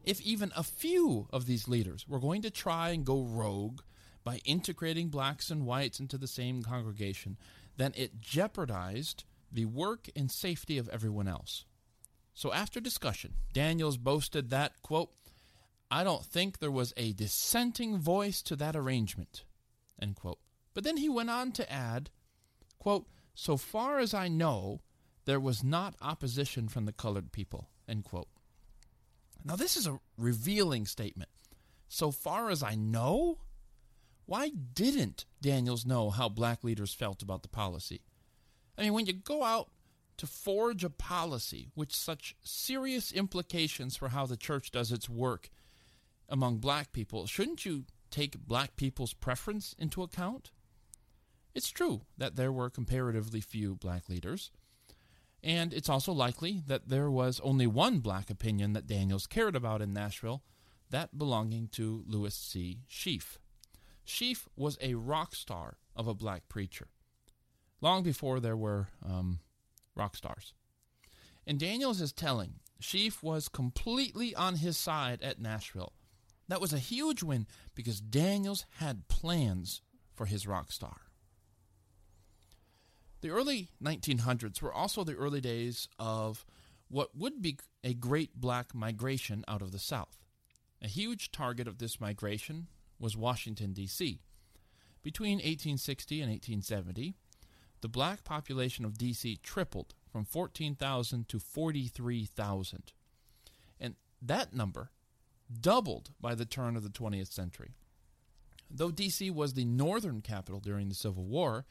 If 0.06 0.22
even 0.22 0.54
a 0.56 0.64
few 0.64 1.28
of 1.32 1.46
these 1.46 1.68
leaders 1.68 2.08
were 2.08 2.20
going 2.20 2.42
to 2.44 2.50
try 2.50 2.92
and 2.92 3.06
go 3.06 3.24
rogue 3.24 3.82
by 4.24 4.40
integrating 4.46 5.10
blacks 5.10 5.50
and 5.50 5.66
whites 5.66 6.00
into 6.00 6.18
the 6.18 6.28
same 6.28 6.64
congregation, 6.64 7.38
then 7.76 7.92
it 7.96 8.22
jeopardized 8.22 9.26
the 9.52 9.66
work 9.66 10.08
and 10.16 10.32
safety 10.32 10.78
of 10.78 10.88
everyone 10.90 11.28
else. 11.28 11.66
So 12.34 12.52
after 12.52 12.80
discussion, 12.80 13.34
Daniells 13.54 13.98
boasted 13.98 14.50
that, 14.50 14.82
quote, 14.82 15.12
I 15.92 16.04
don't 16.04 16.26
think 16.26 16.58
there 16.58 16.72
was 16.72 16.94
a 16.98 17.14
dissenting 17.14 18.00
voice 18.00 18.42
to 18.44 18.56
that 18.56 18.76
arrangement, 18.76 19.44
end 20.02 20.16
quote. 20.16 20.40
But 20.74 20.84
then 20.84 20.98
he 20.98 21.10
went 21.10 21.30
on 21.30 21.52
to 21.54 21.72
add, 21.72 22.10
quote, 22.80 23.06
so 23.36 23.58
far 23.58 24.00
as 24.00 24.14
I 24.14 24.28
know, 24.28 24.82
there 25.26 25.40
was 25.40 25.64
not 25.64 25.96
opposition 26.02 26.68
from 26.68 26.86
the 26.86 26.92
colored 26.92 27.32
people, 27.32 27.70
end 27.88 28.06
quote. 28.06 28.28
Now 29.46 29.56
this 29.56 29.78
is 29.78 29.86
a 29.86 30.00
revealing 30.18 30.86
statement. 30.86 31.30
So 31.88 32.10
far 32.10 32.50
as 32.50 32.64
I 32.64 32.74
know? 32.76 33.40
Why 34.26 34.50
didn't 34.50 35.26
Daniells 35.44 35.86
know 35.86 36.10
how 36.10 36.30
black 36.30 36.64
leaders 36.64 36.94
felt 36.94 37.22
about 37.22 37.44
the 37.44 37.50
policy? 37.50 38.02
I 38.78 38.82
mean, 38.82 38.94
when 38.94 39.06
you 39.06 39.14
go 39.14 39.44
out 39.44 39.70
to 40.24 40.28
forge 40.28 40.86
a 40.86 40.90
policy 40.90 41.68
with 41.76 41.92
such 41.92 42.34
serious 42.42 43.12
implications 43.12 43.98
for 43.98 44.08
how 44.08 44.26
the 44.26 44.38
church 44.38 44.72
does 44.72 44.90
its 44.90 45.10
work 45.10 45.50
among 46.30 46.60
black 46.60 46.94
people, 46.94 47.28
shouldn't 47.28 47.66
you 47.66 47.84
take 48.10 48.48
black 48.48 48.78
people's 48.78 49.14
preference 49.14 49.76
into 49.78 50.02
account? 50.02 50.52
It's 51.54 51.70
true 51.70 52.04
that 52.18 52.38
there 52.38 52.54
were 52.54 52.70
comparatively 52.70 53.42
few 53.42 53.76
black 53.76 54.08
leaders, 54.08 54.50
and 55.44 55.74
it's 55.74 55.90
also 55.90 56.14
likely 56.14 56.64
that 56.68 56.88
there 56.88 57.12
was 57.12 57.42
only 57.44 57.68
one 57.68 58.00
black 58.00 58.30
opinion 58.30 58.72
that 58.72 58.88
Daniells 58.88 59.28
cared 59.28 59.58
about 59.58 59.82
in 59.82 59.92
Nashville, 59.92 60.42
that 60.90 61.18
belonging 61.18 61.68
to 61.74 62.06
Lewis 62.08 62.34
C. 62.34 62.80
Sheafe. 62.90 63.40
Sheafe 64.08 64.48
was 64.56 64.78
a 64.80 64.94
rock 64.94 65.36
star 65.36 65.80
of 65.98 66.08
a 66.08 66.14
black 66.14 66.48
preacher, 66.48 66.88
long 67.82 68.04
before 68.04 68.40
there 68.40 68.56
were 68.56 68.88
um, 69.06 69.40
rock 69.96 70.16
stars. 70.16 70.54
And 71.46 71.60
Daniells 71.60 72.02
is 72.02 72.14
telling 72.14 72.56
Sheafe 72.82 73.22
was 73.24 73.48
completely 73.48 74.36
on 74.36 74.56
his 74.56 74.78
side 74.78 75.22
at 75.22 75.42
Nashville. 75.42 75.94
That 76.48 76.62
was 76.62 76.74
a 76.74 76.80
huge 76.80 77.24
win 77.24 77.48
because 77.76 78.02
Daniells 78.02 78.66
had 78.78 79.08
plans 79.08 79.82
for 80.14 80.26
his 80.26 80.46
rock 80.46 80.72
star. 80.72 81.02
The 83.22 83.30
early 83.30 83.70
1900s 83.82 84.62
were 84.62 84.74
also 84.74 85.04
the 85.04 85.16
early 85.16 85.40
days 85.40 85.88
of 85.98 86.46
what 86.90 87.16
would 87.16 87.42
be 87.42 87.58
a 87.84 87.94
great 87.94 88.36
black 88.36 88.76
migration 88.76 89.46
out 89.48 89.62
of 89.62 89.72
the 89.72 89.80
South. 89.80 90.18
A 90.82 90.88
huge 90.88 91.32
target 91.32 91.68
of 91.68 91.78
this 91.78 92.02
migration 92.02 92.68
was 93.00 93.16
Washington, 93.16 93.72
D.C. 93.72 94.20
Between 95.02 95.38
1860 95.38 96.22
and 96.22 96.32
1870, 96.32 97.16
the 97.84 97.90
black 97.90 98.24
population 98.24 98.86
of 98.86 98.98
D.C. 98.98 99.38
tripled 99.44 99.94
from 100.10 100.24
14,000 100.24 101.28
to 101.28 101.38
43,000. 101.38 102.94
And 103.78 103.96
that 104.22 104.54
number 104.54 104.90
doubled 105.60 106.12
by 106.20 106.34
the 106.34 106.46
turn 106.46 106.78
of 106.78 106.84
the 106.84 106.90
20th 106.90 107.32
century. 107.32 107.74
Though 108.72 108.90
D.C. 108.90 109.30
was 109.32 109.54
the 109.54 109.66
northern 109.66 110.22
capital 110.22 110.62
during 110.62 110.88
the 110.88 110.96
Civil 110.96 111.26
War, 111.26 111.66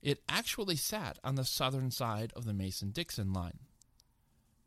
it 0.00 0.22
actually 0.28 0.76
sat 0.76 1.18
on 1.24 1.34
the 1.34 1.44
southern 1.44 1.90
side 1.90 2.32
of 2.36 2.44
the 2.44 2.54
Mason 2.54 2.90
Dixon 2.90 3.32
line. 3.32 3.58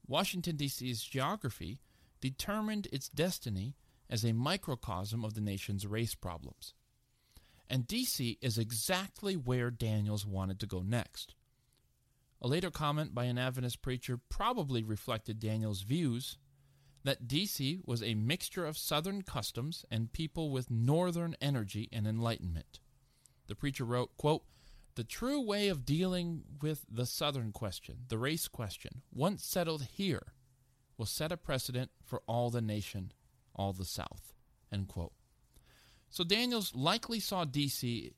Washington, 0.06 0.58
D.C.'s 0.58 1.02
geography 1.02 1.80
determined 2.20 2.90
its 2.92 3.08
destiny 3.08 3.78
as 4.10 4.26
a 4.26 4.34
microcosm 4.34 5.24
of 5.24 5.34
the 5.34 5.42
nation's 5.42 5.88
race 5.88 6.14
problems. 6.14 6.74
And 7.70 7.88
DC 7.88 8.38
is 8.42 8.58
exactly 8.58 9.36
where 9.36 9.70
Daniells 9.70 10.26
wanted 10.26 10.60
to 10.62 10.66
go 10.66 10.82
next. 10.82 11.36
A 12.42 12.48
later 12.48 12.72
comment 12.72 13.16
by 13.16 13.26
an 13.26 13.38
Adventist 13.38 13.82
preacher 13.82 14.20
probably 14.30 14.84
reflected 14.84 15.40
Daniells' 15.40 15.84
views 15.84 16.38
that 17.04 17.28
DC 17.28 17.80
was 17.86 18.04
a 18.04 18.16
mixture 18.16 18.66
of 18.66 18.78
Southern 18.78 19.22
customs 19.22 19.86
and 19.90 20.12
people 20.12 20.52
with 20.52 20.70
Northern 20.70 21.36
energy 21.42 21.90
and 21.92 22.06
enlightenment. 22.06 22.80
The 23.48 23.56
preacher 23.56 23.86
wrote, 23.86 24.16
quote, 24.18 24.44
The 24.96 25.04
true 25.04 25.42
way 25.42 25.70
of 25.70 25.86
dealing 25.86 26.44
with 26.62 26.86
the 26.92 27.06
Southern 27.06 27.52
question, 27.52 28.00
the 28.10 28.18
race 28.18 28.48
question, 28.48 29.04
once 29.12 29.46
settled 29.46 29.84
here, 29.84 30.34
will 30.98 31.06
set 31.06 31.32
a 31.32 31.38
precedent 31.38 31.92
for 32.04 32.22
all 32.28 32.50
the 32.50 32.62
nation, 32.62 33.14
all 33.56 33.74
the 33.74 33.86
South. 33.86 34.34
End 34.72 34.88
quote. 34.88 35.14
So 36.10 36.24
Daniells 36.24 36.72
likely 36.74 37.20
saw 37.20 37.46
DC 37.46 38.14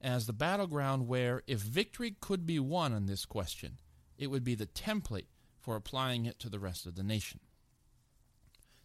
as 0.00 0.26
the 0.26 0.32
battleground 0.32 1.06
where, 1.06 1.42
if 1.46 1.60
victory 1.60 2.16
could 2.20 2.46
be 2.46 2.58
won 2.58 2.92
on 2.92 3.06
this 3.06 3.26
question, 3.26 3.78
it 4.18 4.28
would 4.28 4.44
be 4.44 4.54
the 4.54 4.66
template 4.66 5.26
for 5.60 5.76
applying 5.76 6.24
it 6.24 6.38
to 6.40 6.48
the 6.48 6.58
rest 6.58 6.86
of 6.86 6.94
the 6.94 7.02
nation. 7.02 7.40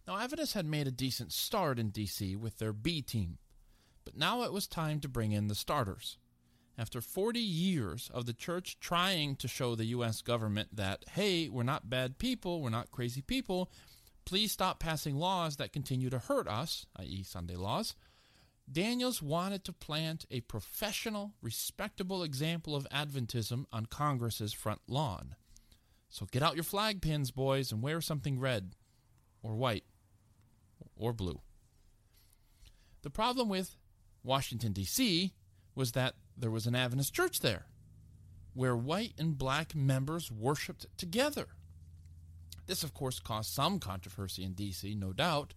Now, 0.08 0.20
Adventists 0.20 0.54
had 0.54 0.66
made 0.66 0.88
a 0.88 0.92
decent 0.92 1.32
start 1.32 1.80
in 1.80 1.90
D.C. 1.90 2.36
with 2.36 2.60
their 2.60 2.74
B 2.74 3.02
team, 3.02 3.38
but 4.04 4.16
now 4.16 4.44
it 4.44 4.54
was 4.54 4.68
time 4.68 5.00
to 5.00 5.10
bring 5.10 5.32
in 5.32 5.48
the 5.48 5.56
starters. 5.56 6.18
After 6.78 7.00
40 7.00 7.40
years 7.40 8.12
of 8.14 8.26
the 8.26 8.34
church 8.34 8.78
trying 8.80 9.38
to 9.38 9.48
show 9.48 9.76
the 9.76 9.86
U.S. 9.86 10.22
government 10.22 10.76
that, 10.76 11.06
hey, 11.14 11.48
we're 11.48 11.64
not 11.64 11.90
bad 11.90 12.18
people, 12.18 12.62
we're 12.62 12.70
not 12.70 12.92
crazy 12.92 13.22
people, 13.22 13.72
please 14.26 14.52
stop 14.52 14.80
passing 14.80 15.16
laws 15.16 15.56
that 15.56 15.72
continue 15.72 16.10
to 16.10 16.20
hurt 16.20 16.48
us, 16.48 16.86
i.e., 16.98 17.24
Sunday 17.24 17.56
laws, 17.56 17.96
Daniells 18.72 19.22
wanted 19.22 19.64
to 19.64 19.74
plant 19.74 20.26
a 20.32 20.42
professional, 20.42 21.34
respectable 21.42 22.24
example 22.24 22.76
of 22.76 22.88
Adventism 22.92 23.66
on 23.72 23.86
Congress's 23.86 24.54
front 24.54 24.82
lawn. 24.88 25.36
So 26.10 26.26
get 26.26 26.42
out 26.42 26.56
your 26.56 26.64
flag 26.64 27.02
pins, 27.02 27.32
boys, 27.32 27.72
and 27.72 27.82
wear 27.82 28.02
something 28.02 28.40
red, 28.40 28.76
or 29.44 29.56
white, 29.56 29.84
or 30.96 31.14
blue. 31.14 31.42
The 33.04 33.10
problem 33.10 33.50
with 33.50 33.76
Washington, 34.24 34.74
D.C. 34.74 35.34
was 35.76 35.92
that 35.92 36.16
there 36.36 36.50
was 36.50 36.66
an 36.66 36.76
Adventist 36.76 37.14
church 37.14 37.42
there, 37.42 37.68
where 38.54 38.76
white 38.76 39.14
and 39.18 39.38
black 39.38 39.76
members 39.76 40.32
worshiped 40.32 40.88
together. 40.98 41.50
This, 42.66 42.82
of 42.82 42.96
course, 42.96 43.20
caused 43.20 43.54
some 43.54 43.80
controversy 43.80 44.44
in 44.44 44.54
D.C., 44.54 44.96
no 44.96 45.14
doubt, 45.14 45.54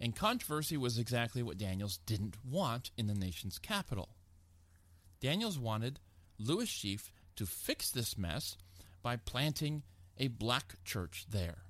And 0.00 0.14
controversy 0.16 0.76
was 0.76 0.98
exactly 0.98 1.42
what 1.42 1.58
Daniells 1.58 1.98
didn't 2.04 2.36
want 2.44 2.90
in 2.96 3.06
the 3.06 3.14
nation's 3.14 3.58
capital. 3.58 4.10
Daniells 5.20 5.58
wanted 5.58 6.00
Lewis 6.38 6.68
Sheafe 6.68 7.10
to 7.36 7.46
fix 7.46 7.90
this 7.90 8.18
mess 8.18 8.56
by 9.02 9.16
planting 9.16 9.82
a 10.18 10.28
black 10.28 10.74
church 10.84 11.26
there. 11.30 11.64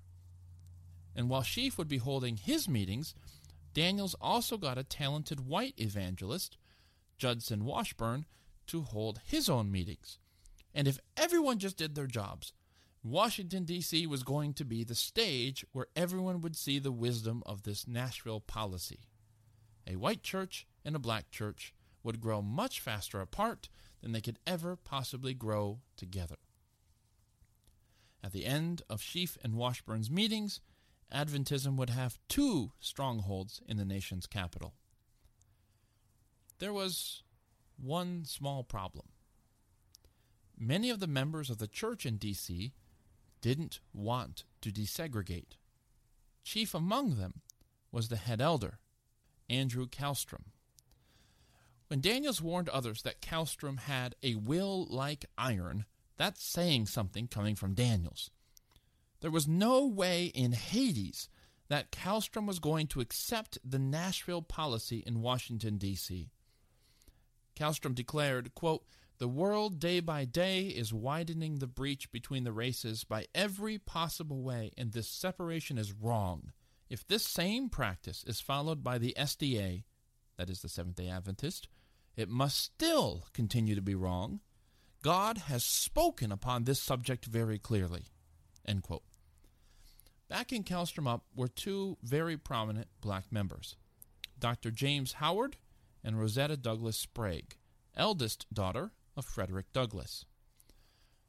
And 1.14 1.28
while 1.28 1.43
Sheafe 1.43 1.78
would 1.78 1.88
be 1.88 1.99
holding 1.99 2.37
his 2.37 2.69
meetings, 2.69 3.14
Daniells 3.75 4.14
also 4.21 4.57
got 4.57 4.78
a 4.78 4.85
talented 4.85 5.47
white 5.47 5.75
evangelist, 5.76 6.57
Judson 7.19 7.64
Washburn, 7.64 8.25
to 8.69 8.83
hold 8.83 9.21
his 9.25 9.49
own 9.49 9.71
meetings. 9.71 10.19
And 10.75 10.88
if 10.88 10.99
everyone 11.16 11.59
just 11.59 11.76
did 11.76 11.95
their 11.95 12.07
jobs, 12.07 12.52
Washington, 13.04 13.64
D.C. 13.64 14.06
was 14.06 14.23
going 14.23 14.54
to 14.54 14.64
be 14.64 14.82
the 14.82 14.94
stage 14.94 15.66
where 15.73 15.88
everyone 15.94 16.40
would 16.40 16.56
see 16.56 16.78
the 16.78 16.90
wisdom 16.90 17.42
of 17.44 17.62
this 17.62 17.87
Nashville 17.87 18.40
policy. 18.40 19.00
A 19.87 19.96
white 19.96 20.23
church 20.23 20.66
and 20.87 20.96
a 20.96 20.99
black 20.99 21.30
church 21.30 21.75
would 22.02 22.18
grow 22.18 22.40
much 22.40 22.80
faster 22.80 23.20
apart 23.20 23.68
than 24.00 24.12
they 24.12 24.23
could 24.23 24.38
ever 24.46 24.75
possibly 24.75 25.34
grow 25.34 25.80
together. 25.99 26.37
At 28.23 28.32
the 28.32 28.46
end 28.46 28.80
of 28.88 29.02
Sheafe 29.02 29.37
and 29.44 29.54
Washburn's 29.54 30.11
meetings, 30.11 30.62
Adventism 31.12 31.76
would 31.76 31.90
have 31.90 32.18
two 32.26 32.73
strongholds 32.80 33.61
in 33.68 33.76
the 33.76 33.84
nation's 33.84 34.26
capital. 34.26 34.73
There 36.58 36.73
was 36.73 37.23
one 37.76 38.25
small 38.25 38.64
problem. 38.64 39.08
Many 40.58 40.88
of 40.88 41.00
the 41.00 41.06
members 41.06 41.50
of 41.50 41.58
the 41.58 41.66
church 41.66 42.06
in 42.06 42.16
D.C. 42.16 42.73
didn't 43.44 43.78
want 43.92 44.44
to 44.62 44.70
desegregate. 44.70 45.58
Chief 46.44 46.72
among 46.72 47.18
them 47.18 47.42
was 47.92 48.08
the 48.08 48.16
head 48.16 48.40
elder, 48.40 48.78
Andrew 49.50 49.86
Kallstrom. 49.86 50.44
When 51.88 52.00
Daniells 52.00 52.40
warned 52.40 52.70
others 52.70 53.02
that 53.02 53.20
Kallstrom 53.20 53.80
had 53.80 54.14
a 54.22 54.36
will 54.36 54.86
like 54.88 55.26
iron, 55.36 55.84
that's 56.16 56.42
saying 56.42 56.86
something 56.86 57.28
coming 57.28 57.54
from 57.54 57.74
Daniells. 57.74 58.30
There 59.20 59.30
was 59.30 59.46
no 59.46 59.84
way 59.84 60.32
in 60.34 60.52
Hades 60.52 61.28
that 61.68 61.92
Kallstrom 61.92 62.46
was 62.46 62.58
going 62.58 62.86
to 62.86 63.02
accept 63.02 63.58
the 63.62 63.78
Nashville 63.78 64.40
policy 64.40 65.04
in 65.06 65.20
Washington, 65.20 65.76
D.C. 65.76 66.30
Kallstrom 67.54 67.94
declared, 67.94 68.54
quote, 68.54 68.86
The 69.18 69.28
world 69.28 69.78
day 69.78 70.00
by 70.00 70.25
day 70.25 70.66
is 70.66 70.92
widening 70.92 71.59
the 71.59 71.68
breach 71.68 72.11
between 72.11 72.42
the 72.42 72.52
races 72.52 73.04
by 73.04 73.26
every 73.33 73.78
possible 73.78 74.42
way, 74.42 74.73
and 74.76 74.92
this 74.92 75.09
separation 75.09 75.78
is 75.78 75.92
wrong. 75.92 76.52
If 76.90 77.06
this 77.06 77.25
same 77.25 77.68
practice 77.68 78.25
is 78.26 78.40
followed 78.40 78.83
by 78.83 78.99
the 78.99 79.14
SDA, 79.16 79.85
that 80.37 80.50
is 80.50 80.62
the 80.62 80.68
Seventh 80.68 80.97
day 80.97 81.09
Adventist, 81.09 81.68
it 82.16 82.28
must 82.28 82.59
still 82.59 83.26
continue 83.33 83.76
to 83.76 83.80
be 83.80 83.94
wrong. 83.94 84.40
God 85.02 85.38
has 85.38 85.62
spoken 85.62 86.33
upon 86.33 86.64
this 86.64 86.80
subject 86.80 87.25
very 87.26 87.59
clearly. 87.59 88.06
End 88.66 88.83
quote. 88.83 89.04
Backing 90.28 90.64
Kallstrom 90.64 91.06
up 91.06 91.25
were 91.37 91.49
two 91.49 91.99
very 92.02 92.37
prominent 92.37 92.88
black 93.00 93.30
members 93.30 93.76
Dr. 94.40 94.73
James 94.73 95.14
Howard 95.14 95.56
and 96.02 96.18
Rosetta 96.18 96.56
Douglass 96.56 96.99
Sprague, 96.99 97.56
eldest 97.97 98.52
daughter 98.52 98.90
of 99.16 99.25
Frederick 99.25 99.73
Douglass. 99.73 100.25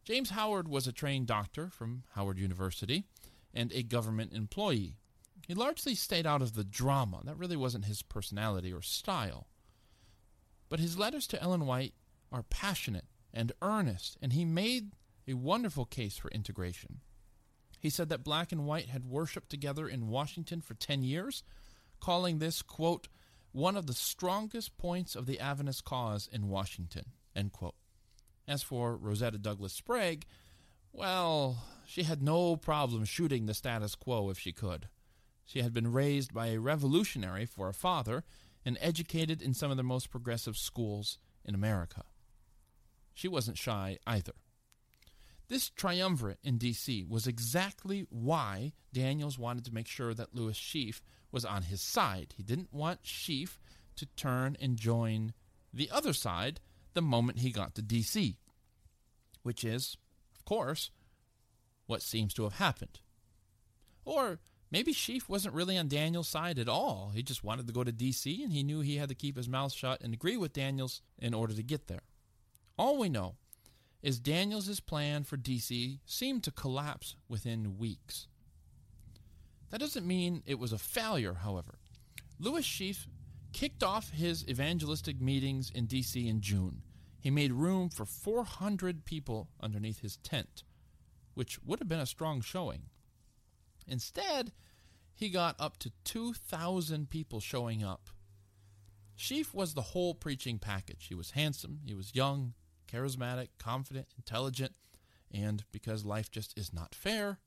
James 0.03 0.29
Howard 0.31 0.67
was 0.67 0.85
a 0.85 0.91
trained 0.91 1.27
doctor 1.27 1.69
from 1.69 2.03
Howard 2.13 2.37
University 2.37 3.05
and 3.53 3.71
a 3.73 3.83
government 3.83 4.33
employee. 4.33 4.97
He 5.47 5.53
largely 5.53 5.95
stayed 5.95 6.27
out 6.27 6.41
of 6.41 6.53
the 6.53 6.63
drama. 6.63 7.21
That 7.23 7.37
really 7.37 7.55
wasn't 7.55 7.85
his 7.85 8.01
personality 8.01 8.71
or 8.71 8.81
style. 8.81 9.47
But 10.69 10.79
his 10.79 10.97
letters 10.97 11.27
to 11.27 11.41
Ellen 11.41 11.65
White 11.65 11.93
are 12.31 12.43
passionate 12.43 13.05
and 13.33 13.51
earnest, 13.61 14.17
and 14.21 14.33
he 14.33 14.45
made 14.45 14.91
a 15.27 15.33
wonderful 15.33 15.85
case 15.85 16.17
for 16.17 16.29
integration. 16.29 17.01
He 17.79 17.89
said 17.89 18.09
that 18.09 18.23
black 18.23 18.51
and 18.51 18.65
white 18.65 18.89
had 18.89 19.05
worshiped 19.05 19.49
together 19.49 19.87
in 19.87 20.07
Washington 20.07 20.61
for 20.61 20.73
10 20.73 21.03
years, 21.03 21.43
calling 21.99 22.39
this, 22.39 22.61
quote, 22.61 23.07
one 23.51 23.77
of 23.77 23.87
the 23.87 23.93
strongest 23.93 24.77
points 24.77 25.15
of 25.15 25.25
the 25.25 25.39
Adventist 25.39 25.85
cause 25.85 26.27
in 26.31 26.49
Washington, 26.49 27.05
end 27.35 27.53
quote. 27.53 27.75
As 28.47 28.61
for 28.61 28.95
Rosetta 28.95 29.37
Douglass 29.37 29.73
Sprague, 29.73 30.25
well, 30.91 31.63
she 31.85 32.03
had 32.03 32.21
no 32.21 32.55
problem 32.55 33.05
shooting 33.05 33.45
the 33.45 33.53
status 33.53 33.95
quo 33.95 34.29
if 34.29 34.39
she 34.39 34.51
could. 34.51 34.87
She 35.45 35.61
had 35.61 35.73
been 35.73 35.91
raised 35.91 36.33
by 36.33 36.47
a 36.47 36.59
revolutionary 36.59 37.45
for 37.45 37.67
a 37.67 37.73
father 37.73 38.23
and 38.63 38.77
educated 38.81 39.41
in 39.41 39.53
some 39.53 39.71
of 39.71 39.77
the 39.77 39.83
most 39.83 40.09
progressive 40.09 40.57
schools 40.57 41.17
in 41.43 41.53
America. 41.53 42.03
She 43.13 43.27
wasn't 43.27 43.57
shy 43.57 43.97
either. 44.07 44.33
This 45.47 45.69
triumvirate 45.69 46.39
in 46.43 46.57
D.C. 46.57 47.03
was 47.03 47.27
exactly 47.27 48.07
why 48.09 48.73
Daniells 48.93 49.37
wanted 49.37 49.63
to 49.65 49.73
make 49.73 49.87
sure 49.87 50.13
that 50.13 50.33
Lewis 50.33 50.57
Sheafe 50.57 51.01
was 51.31 51.45
on 51.45 51.63
his 51.63 51.81
side. 51.81 52.33
He 52.35 52.41
didn't 52.41 52.73
want 52.73 53.03
Sheafe 53.03 53.59
to 53.97 54.07
turn 54.15 54.57
and 54.59 54.75
join 54.75 55.33
the 55.71 55.91
other 55.91 56.13
side 56.13 56.59
the 56.95 57.01
moment 57.01 57.39
he 57.39 57.51
got 57.51 57.75
to 57.75 57.81
D.C., 57.81 58.37
which 59.43 59.63
is, 59.63 59.95
of 60.35 60.43
course, 60.45 60.89
what 61.85 62.01
seems 62.01 62.33
to 62.33 62.43
have 62.43 62.53
happened. 62.53 62.99
Or 64.03 64.39
maybe 64.71 64.93
Sheafe 64.93 65.29
wasn't 65.29 65.53
really 65.53 65.77
on 65.77 65.87
Daniells' 65.87 66.25
side 66.25 66.57
at 66.57 66.67
all. 66.67 67.11
He 67.13 67.21
just 67.21 67.43
wanted 67.43 67.67
to 67.67 67.73
go 67.73 67.83
to 67.83 67.91
D.C. 67.91 68.43
and 68.43 68.51
he 68.51 68.63
knew 68.63 68.79
he 68.79 68.97
had 68.97 69.09
to 69.09 69.15
keep 69.15 69.37
his 69.37 69.47
mouth 69.47 69.73
shut 69.73 70.01
and 70.01 70.13
agree 70.13 70.37
with 70.37 70.53
Daniells 70.53 71.01
in 71.19 71.33
order 71.33 71.53
to 71.53 71.63
get 71.63 71.87
there. 71.87 72.01
All 72.77 72.97
we 72.97 73.09
know 73.09 73.35
is 74.01 74.19
Daniells' 74.19 74.85
plan 74.85 75.23
for 75.23 75.37
DC 75.37 75.99
seemed 76.05 76.43
to 76.43 76.51
collapse 76.51 77.15
within 77.27 77.77
weeks. 77.77 78.27
That 79.71 79.79
doesn't 79.79 80.07
mean 80.07 80.43
it 80.45 80.59
was 80.59 80.71
a 80.71 80.77
failure, 80.77 81.35
however. 81.43 81.79
Lewis 82.39 82.65
Sheafe 82.65 83.07
kicked 83.55 83.83
off 83.83 84.09
his 84.09 84.45
evangelistic 84.49 85.21
meetings 85.21 85.71
in 85.73 85.87
DC 85.87 86.27
in 86.27 86.41
June. 86.41 86.81
He 87.21 87.31
made 87.31 87.53
room 87.53 87.87
for 87.87 88.05
400 88.05 89.05
people 89.05 89.47
underneath 89.61 90.01
his 90.01 90.17
tent, 90.17 90.65
which 91.35 91.57
would 91.63 91.79
have 91.79 91.87
been 91.87 92.01
a 92.01 92.05
strong 92.05 92.41
showing. 92.41 92.89
Instead, 93.87 94.51
he 95.13 95.29
got 95.29 95.55
up 95.57 95.77
to 95.77 95.93
2,000 96.03 97.09
people 97.09 97.39
showing 97.39 97.81
up. 97.81 98.09
Sheafe 99.17 99.53
was 99.53 99.73
the 99.73 99.81
whole 99.93 100.13
preaching 100.13 100.59
package. 100.59 101.05
He 101.07 101.15
was 101.15 101.31
handsome, 101.31 101.79
he 101.85 101.95
was 101.95 102.13
young, 102.13 102.55
charismatic, 102.91 103.47
confident, 103.57 104.07
intelligent, 104.17 104.73
and 105.31 105.63
because 105.71 106.03
life 106.03 106.29
just 106.29 106.59
is 106.59 106.73
not 106.73 106.93
fair, 106.93 107.39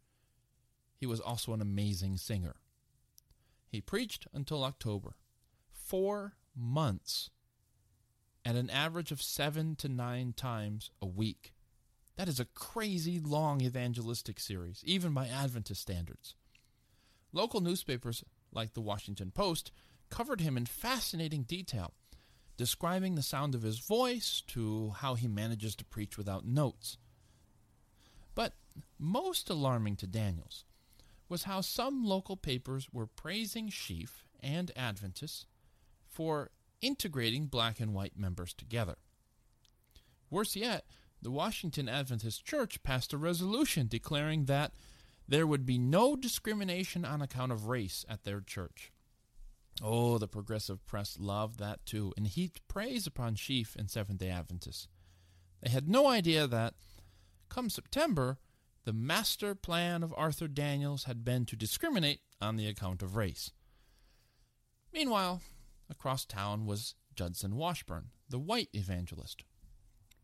he 0.96 1.04
was 1.04 1.20
also 1.20 1.52
an 1.52 1.60
amazing 1.60 2.16
singer. 2.16 2.56
He 3.68 3.82
preached 3.82 4.26
until 4.32 4.64
October, 4.64 5.12
four 5.88 6.34
months, 6.54 7.30
at 8.44 8.56
an 8.56 8.70
average 8.70 9.10
of 9.10 9.22
seven 9.22 9.74
to 9.76 9.88
nine 9.88 10.34
times 10.36 10.90
a 11.00 11.06
week. 11.06 11.52
That 12.16 12.28
is 12.28 12.38
a 12.38 12.44
crazy 12.44 13.18
long 13.18 13.60
evangelistic 13.62 14.38
series, 14.38 14.82
even 14.84 15.12
by 15.12 15.28
Adventist 15.28 15.80
standards. 15.80 16.34
Local 17.32 17.60
newspapers 17.60 18.24
like 18.52 18.74
the 18.74 18.80
Washington 18.80 19.30
Post 19.30 19.70
covered 20.10 20.40
him 20.40 20.56
in 20.56 20.66
fascinating 20.66 21.42
detail 21.42 21.94
describing 22.56 23.14
the 23.14 23.22
sound 23.22 23.54
of 23.54 23.62
his 23.62 23.78
voice 23.78 24.42
to 24.48 24.92
how 24.98 25.14
he 25.14 25.28
manages 25.28 25.76
to 25.76 25.84
preach 25.84 26.18
without 26.18 26.44
notes. 26.44 26.98
But 28.34 28.54
most 28.98 29.48
alarming 29.48 29.96
to 29.96 30.06
Daniells 30.06 30.64
was 31.28 31.44
how 31.44 31.60
some 31.60 32.04
local 32.04 32.36
papers 32.36 32.88
were 32.92 33.06
praising 33.06 33.68
Sheafe 33.68 34.24
and 34.40 34.72
Adventists 34.76 35.46
for 36.18 36.50
integrating 36.80 37.46
black 37.46 37.78
and 37.78 37.94
white 37.94 38.18
members 38.18 38.52
together. 38.52 38.96
Worse 40.30 40.56
yet, 40.56 40.84
the 41.22 41.30
Washington 41.30 41.88
Adventist 41.88 42.44
Church 42.44 42.82
passed 42.82 43.12
a 43.12 43.16
resolution 43.16 43.86
declaring 43.86 44.46
that 44.46 44.72
there 45.28 45.46
would 45.46 45.64
be 45.64 45.78
no 45.78 46.16
discrimination 46.16 47.04
on 47.04 47.22
account 47.22 47.52
of 47.52 47.68
race 47.68 48.04
at 48.08 48.24
their 48.24 48.40
church. 48.40 48.90
Oh, 49.80 50.18
the 50.18 50.26
progressive 50.26 50.84
press 50.86 51.16
loved 51.20 51.60
that 51.60 51.86
too, 51.86 52.12
and 52.16 52.26
heaped 52.26 52.66
praise 52.66 53.06
upon 53.06 53.36
Sheafe 53.36 53.76
and 53.76 53.88
Seventh 53.88 54.18
day 54.18 54.30
Adventists. 54.30 54.88
They 55.62 55.70
had 55.70 55.88
no 55.88 56.08
idea 56.08 56.48
that, 56.48 56.74
come 57.48 57.70
September, 57.70 58.38
the 58.84 58.92
master 58.92 59.54
plan 59.54 60.02
of 60.02 60.12
Arthur 60.16 60.48
Daniells 60.48 61.04
had 61.04 61.24
been 61.24 61.46
to 61.46 61.54
discriminate 61.54 62.22
on 62.42 62.56
the 62.56 62.66
account 62.66 63.02
of 63.02 63.14
race. 63.14 63.52
Meanwhile, 64.92 65.42
across 65.90 66.24
town 66.24 66.66
was 66.66 66.94
Judson 67.14 67.56
Washburn, 67.56 68.10
the 68.28 68.38
white 68.38 68.68
evangelist. 68.72 69.44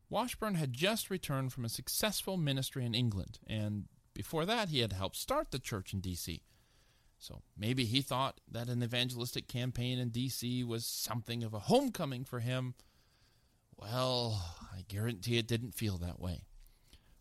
Washburn 0.09 0.55
had 0.55 0.73
just 0.73 1.11
returned 1.11 1.53
from 1.53 1.65
a 1.65 1.71
successful 1.71 2.37
ministry 2.37 2.85
in 2.85 2.95
England, 2.95 3.39
and 3.47 3.85
before 4.13 4.45
that 4.45 4.69
he 4.69 4.81
had 4.81 4.93
helped 4.93 5.17
start 5.17 5.51
the 5.51 5.59
church 5.59 5.93
in 5.93 6.01
D.C. 6.01 6.43
So 7.19 7.43
maybe 7.57 7.85
he 7.85 8.03
thought 8.03 8.41
that 8.51 8.69
an 8.69 8.83
evangelistic 8.83 9.49
campaign 9.49 9.99
in 9.99 10.11
D.C. 10.11 10.63
was 10.65 10.87
something 10.87 11.43
of 11.43 11.55
a 11.55 11.61
homecoming 11.61 12.25
for 12.25 12.41
him. 12.41 12.75
Well, 13.77 14.41
I 14.73 14.85
guarantee 14.87 15.39
it 15.39 15.49
didn't 15.49 15.75
feel 15.75 15.97
that 15.99 16.21
way. 16.21 16.43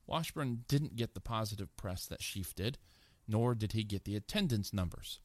Washburn 0.06 0.66
didn't 0.68 0.96
get 0.96 1.14
the 1.14 1.22
positive 1.22 1.76
press 1.78 2.06
that 2.06 2.22
Sheafe 2.22 2.54
did, 2.54 2.78
nor 3.28 3.56
did 3.56 3.72
he 3.72 3.84
get 3.84 4.04
the 4.04 4.16
attendance 4.16 4.74
numbers. 4.74 5.20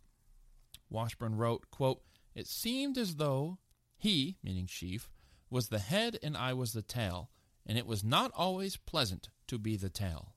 Washburn 0.89 1.37
wrote, 1.37 1.71
quote, 1.71 2.01
It 2.35 2.47
seemed 2.47 2.99
as 2.99 3.17
though 3.17 3.59
he, 3.97 4.37
meaning 4.43 4.67
Sheafe, 4.67 5.09
was 5.51 5.69
the 5.69 5.79
head 5.79 6.19
and 6.23 6.37
I 6.37 6.53
was 6.53 6.73
the 6.73 6.83
tail, 6.83 7.31
and 7.67 7.77
it 7.79 7.87
was 7.87 8.05
not 8.05 8.31
always 8.35 8.77
pleasant 8.77 9.31
to 9.47 9.59
be 9.59 9.77
the 9.77 9.91
tail. 9.91 10.35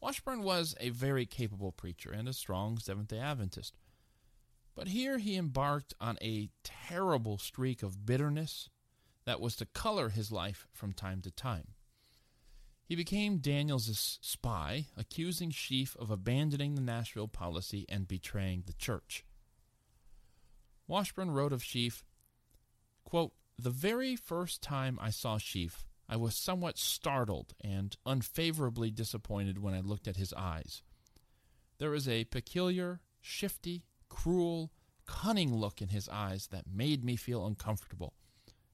Washburn 0.00 0.42
was 0.42 0.76
a 0.78 0.90
very 0.90 1.26
capable 1.26 1.72
preacher 1.72 2.12
and 2.12 2.28
a 2.28 2.32
strong 2.32 2.78
Seventh 2.78 3.08
day 3.08 3.18
Adventist. 3.18 3.76
But 4.74 4.88
here 4.88 5.18
he 5.18 5.36
embarked 5.36 5.94
on 6.00 6.18
a 6.20 6.50
terrible 6.62 7.38
streak 7.38 7.82
of 7.82 8.04
bitterness 8.04 8.68
that 9.24 9.40
was 9.40 9.56
to 9.56 9.66
color 9.66 10.10
his 10.10 10.30
life 10.30 10.68
from 10.72 10.92
time 10.92 11.22
to 11.22 11.30
time. 11.30 11.68
He 12.84 12.94
became 12.94 13.40
Daniells' 13.40 14.18
spy, 14.20 14.86
accusing 14.96 15.50
Sheafe 15.50 15.96
of 15.96 16.10
abandoning 16.10 16.74
the 16.74 16.82
Nashville 16.82 17.26
policy 17.26 17.84
and 17.88 18.06
betraying 18.06 18.62
the 18.66 18.74
church. 18.74 19.24
Washburn 20.86 21.30
wrote 21.30 21.52
of 21.52 21.62
Sheafe, 21.62 22.04
quote, 23.04 23.32
The 23.58 23.70
very 23.70 24.16
first 24.16 24.62
time 24.62 24.98
I 25.00 25.10
saw 25.10 25.38
Sheafe, 25.38 25.84
I 26.08 26.16
was 26.16 26.36
somewhat 26.36 26.78
startled 26.78 27.54
and 27.60 27.96
unfavorably 28.06 28.90
disappointed 28.90 29.58
when 29.60 29.74
I 29.74 29.80
looked 29.80 30.06
at 30.06 30.16
his 30.16 30.32
eyes. 30.34 30.82
There 31.78 31.90
was 31.90 32.08
a 32.08 32.24
peculiar, 32.24 33.00
shifty, 33.20 33.84
cruel, 34.08 34.70
cunning 35.06 35.54
look 35.54 35.82
in 35.82 35.88
his 35.88 36.08
eyes 36.08 36.48
that 36.48 36.66
made 36.72 37.04
me 37.04 37.16
feel 37.16 37.46
uncomfortable, 37.46 38.14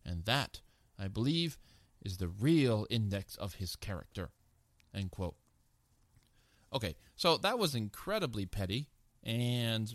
and 0.05 0.25
that, 0.25 0.61
I 0.99 1.09
believe, 1.09 1.59
is 2.05 2.19
the 2.19 2.29
real 2.29 2.87
index 2.91 3.37
of 3.37 3.55
his 3.55 3.77
character. 3.77 4.31
Okay, 6.73 6.97
so 7.17 7.37
that 7.39 7.59
was 7.59 7.75
incredibly 7.75 8.47
petty 8.47 8.89
and 9.23 9.95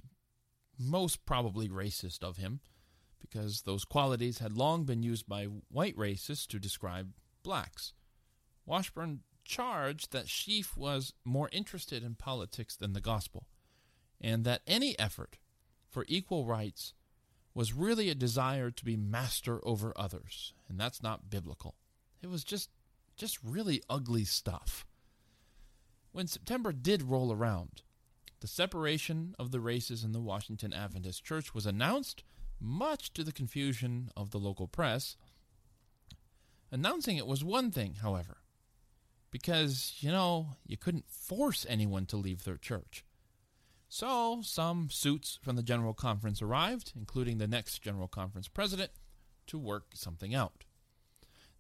most 0.80 1.26
probably 1.26 1.70
racist 1.70 2.24
of 2.24 2.38
him, 2.38 2.60
because 3.20 3.62
those 3.62 3.86
qualities 3.86 4.40
had 4.40 4.54
long 4.54 4.84
been 4.84 5.04
used 5.04 5.28
by 5.28 5.46
white 5.70 5.96
racists 5.98 6.48
to 6.48 6.60
describe 6.60 7.14
blacks. 7.44 7.94
Washburn 8.66 9.22
charged 9.44 10.12
that 10.12 10.26
Sheafe 10.26 10.76
was 10.76 11.14
more 11.24 11.50
interested 11.52 12.04
in 12.04 12.16
politics 12.16 12.76
than 12.76 12.94
the 12.94 13.02
gospel, 13.02 13.48
and 14.20 14.44
that 14.44 14.62
any 14.68 14.98
effort 15.00 15.38
for 15.90 16.06
equal 16.08 16.46
rights 16.46 16.94
was 17.54 17.74
really 17.74 18.10
a 18.10 18.16
desire 18.16 18.70
to 18.70 18.86
be 18.86 18.96
master 18.96 19.60
over 19.66 19.94
others, 19.96 20.54
and 20.70 20.80
that's 20.80 21.02
not 21.02 21.30
biblical. 21.30 21.76
It 22.22 22.28
was 22.28 22.44
just 22.44 22.70
just 23.16 23.40
really 23.44 23.82
ugly 23.90 24.24
stuff. 24.24 24.86
When 26.12 26.28
September 26.28 26.72
did 26.72 27.02
roll 27.02 27.34
around, 27.34 27.82
the 28.40 28.48
separation 28.48 29.36
of 29.40 29.52
the 29.52 29.60
races 29.60 30.04
in 30.04 30.12
the 30.12 30.20
Washington 30.20 30.74
Adventist 30.74 31.24
Church 31.24 31.54
was 31.54 31.66
announced, 31.66 32.24
much 32.60 33.14
to 33.14 33.24
the 33.24 33.32
confusion 33.32 34.10
of 34.16 34.32
the 34.32 34.40
local 34.40 34.68
press. 34.68 35.16
Announcing 36.72 37.18
it 37.18 37.28
was 37.28 37.44
one 37.44 37.72
thing, 37.72 37.96
however, 38.02 38.38
because, 39.32 39.96
you 40.00 40.12
know, 40.12 40.58
you 40.66 40.78
couldn't 40.78 41.10
force 41.10 41.66
anyone 41.70 42.06
to 42.08 42.18
leave 42.18 42.44
their 42.44 42.58
church. 42.58 43.04
So, 43.90 44.42
some 44.44 44.90
suits 44.90 45.40
from 45.42 45.56
the 45.56 45.64
General 45.64 45.94
Conference 45.94 46.42
arrived, 46.42 46.92
including 46.96 47.38
the 47.38 47.48
next 47.48 47.82
General 47.82 48.08
Conference 48.08 48.48
president, 48.48 48.92
to 49.48 49.58
work 49.58 49.86
something 49.94 50.36
out 50.36 50.66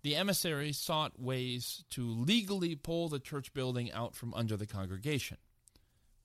the 0.07 0.15
emissaries 0.15 0.77
sought 0.77 1.19
ways 1.19 1.83
to 1.89 2.09
legally 2.09 2.75
pull 2.75 3.09
the 3.09 3.19
church 3.19 3.53
building 3.53 3.91
out 3.91 4.15
from 4.15 4.33
under 4.33 4.55
the 4.55 4.65
congregation. 4.65 5.37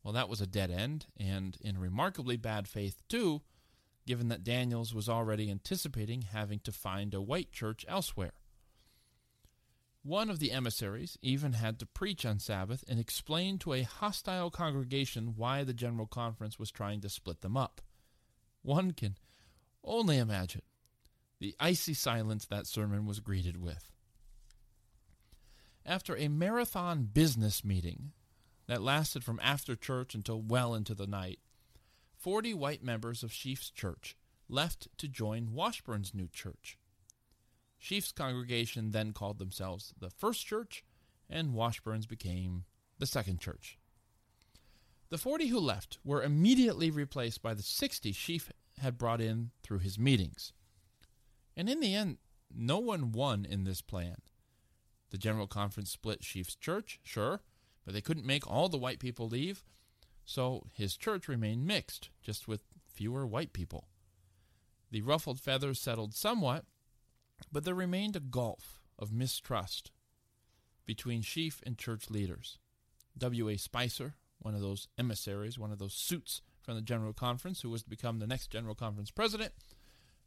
Well, 0.03 0.13
that 0.13 0.29
was 0.29 0.41
a 0.41 0.47
dead 0.47 0.71
end, 0.71 1.07
and 1.17 1.57
in 1.61 1.79
remarkably 1.79 2.37
bad 2.37 2.67
faith, 2.67 3.03
too, 3.09 3.43
given 4.07 4.29
that 4.29 4.45
Daniells 4.45 4.93
was 4.93 5.09
already 5.09 5.51
anticipating 5.51 6.23
having 6.23 6.59
to 6.61 6.73
find 6.73 7.15
a 7.15 7.23
white 7.23 7.53
church 7.53 7.85
elsewhere. 7.89 8.33
One 10.03 10.29
of 10.29 10.41
the 10.41 10.51
emissaries 10.51 11.17
even 11.23 11.53
had 11.53 11.79
to 11.79 11.87
preach 11.87 12.27
on 12.27 12.41
Sabbath 12.41 12.85
and 12.89 12.99
explain 12.99 13.59
to 13.59 13.73
a 13.73 13.83
hostile 13.83 14.51
congregation 14.51 15.35
why 15.37 15.63
the 15.63 15.73
General 15.73 16.07
Conference 16.07 16.59
was 16.59 16.73
trying 16.73 17.01
to 17.03 17.09
split 17.09 17.41
them 17.41 17.57
up. 17.57 17.81
One 18.63 18.91
can 18.93 19.17
only 19.85 20.19
imagine 20.19 20.63
the 21.39 21.55
icy 21.61 21.95
silence 21.95 22.47
that 22.47 22.67
sermon 22.67 23.07
was 23.07 23.21
greeted 23.21 23.57
with. 23.57 23.93
After 25.87 26.17
a 26.17 26.29
marathon 26.29 27.05
business 27.05 27.65
meeting 27.65 28.13
that 28.67 28.83
lasted 28.83 29.25
from 29.25 29.41
after 29.43 29.75
church 29.75 30.15
until 30.15 30.41
well 30.41 30.75
into 30.75 30.95
the 30.95 31.07
night, 31.07 31.41
40 32.17 32.55
white 32.55 32.83
members 32.83 33.23
of 33.23 33.33
Sheafe's 33.33 33.71
church 33.71 34.17
left 34.49 34.89
to 34.99 35.09
join 35.09 35.53
Washburn's 35.53 36.15
new 36.15 36.29
church. 36.29 36.79
Sheafe's 37.81 38.13
congregation 38.13 38.93
then 38.93 39.13
called 39.13 39.39
themselves 39.39 39.93
the 39.99 40.11
First 40.11 40.47
Church, 40.47 40.85
and 41.29 41.55
Washburn's 41.55 42.07
became 42.07 42.65
the 42.99 43.07
Second 43.07 43.41
Church. 43.41 43.79
The 45.09 45.19
40 45.19 45.49
who 45.49 45.59
left 45.59 45.99
were 46.05 46.23
immediately 46.23 46.91
replaced 46.91 47.43
by 47.43 47.55
the 47.55 47.63
60 47.63 48.13
Sheafe 48.13 48.51
had 48.79 48.99
brought 48.99 49.21
in 49.21 49.51
through 49.63 49.81
his 49.81 49.99
meetings. 49.99 50.53
And 51.57 51.69
in 51.69 51.81
the 51.81 51.95
end, 51.95 52.19
no 52.55 52.79
one 52.79 53.13
won 53.13 53.45
in 53.45 53.65
this 53.65 53.83
plan. 53.83 54.17
The 55.11 55.19
General 55.19 55.47
Conference 55.47 55.91
split 55.91 56.23
Sheafe's 56.23 56.55
church, 56.55 57.01
sure, 57.03 57.43
but 57.85 57.95
they 57.95 58.01
couldn't 58.01 58.27
make 58.27 58.49
all 58.49 58.69
the 58.69 58.79
white 58.79 58.99
people 58.99 59.29
leave, 59.29 59.65
so 60.25 60.67
his 60.73 60.97
church 60.97 61.29
remained 61.29 61.67
mixed, 61.67 62.11
just 62.23 62.47
with 62.47 62.63
fewer 62.87 63.27
white 63.27 63.53
people. 63.53 63.89
The 64.91 65.03
ruffled 65.03 65.41
feathers 65.41 65.81
settled 65.81 66.15
somewhat, 66.15 66.65
but 67.51 67.65
there 67.65 67.75
remained 67.75 68.15
a 68.15 68.21
gulf 68.21 68.81
of 68.99 69.13
mistrust 69.13 69.91
between 70.87 71.23
Sheafe 71.23 71.61
and 71.65 71.79
church 71.79 72.11
leaders. 72.11 72.59
W.A. 73.19 73.57
Spicer, 73.57 74.15
one 74.39 74.55
of 74.55 74.61
those 74.61 74.89
emissaries, 74.99 75.59
one 75.59 75.73
of 75.73 75.79
those 75.79 75.95
suits 75.95 76.43
from 76.61 76.75
the 76.75 76.81
General 76.83 77.13
Conference, 77.13 77.63
who 77.63 77.71
was 77.71 77.83
to 77.83 77.91
become 77.91 78.19
the 78.19 78.27
next 78.27 78.51
General 78.51 78.75
Conference 78.75 79.11
president, 79.11 79.53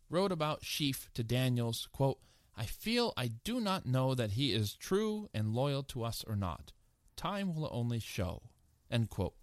wrote 0.09 0.31
about 0.31 0.63
Sheafe 0.63 1.07
to 1.13 1.23
Daniells, 1.23 1.87
quote, 1.91 2.19
I 2.57 2.65
feel 2.65 3.13
I 3.17 3.27
do 3.43 3.59
not 3.59 3.85
know 3.85 4.15
that 4.15 4.31
he 4.31 4.53
is 4.53 4.75
true 4.75 5.29
and 5.33 5.53
loyal 5.53 5.83
to 5.83 6.03
us 6.03 6.23
or 6.27 6.35
not. 6.35 6.71
Time 7.15 7.55
will 7.55 7.69
only 7.71 7.99
show. 7.99 8.41
End 8.89 9.09
quote. 9.09 9.35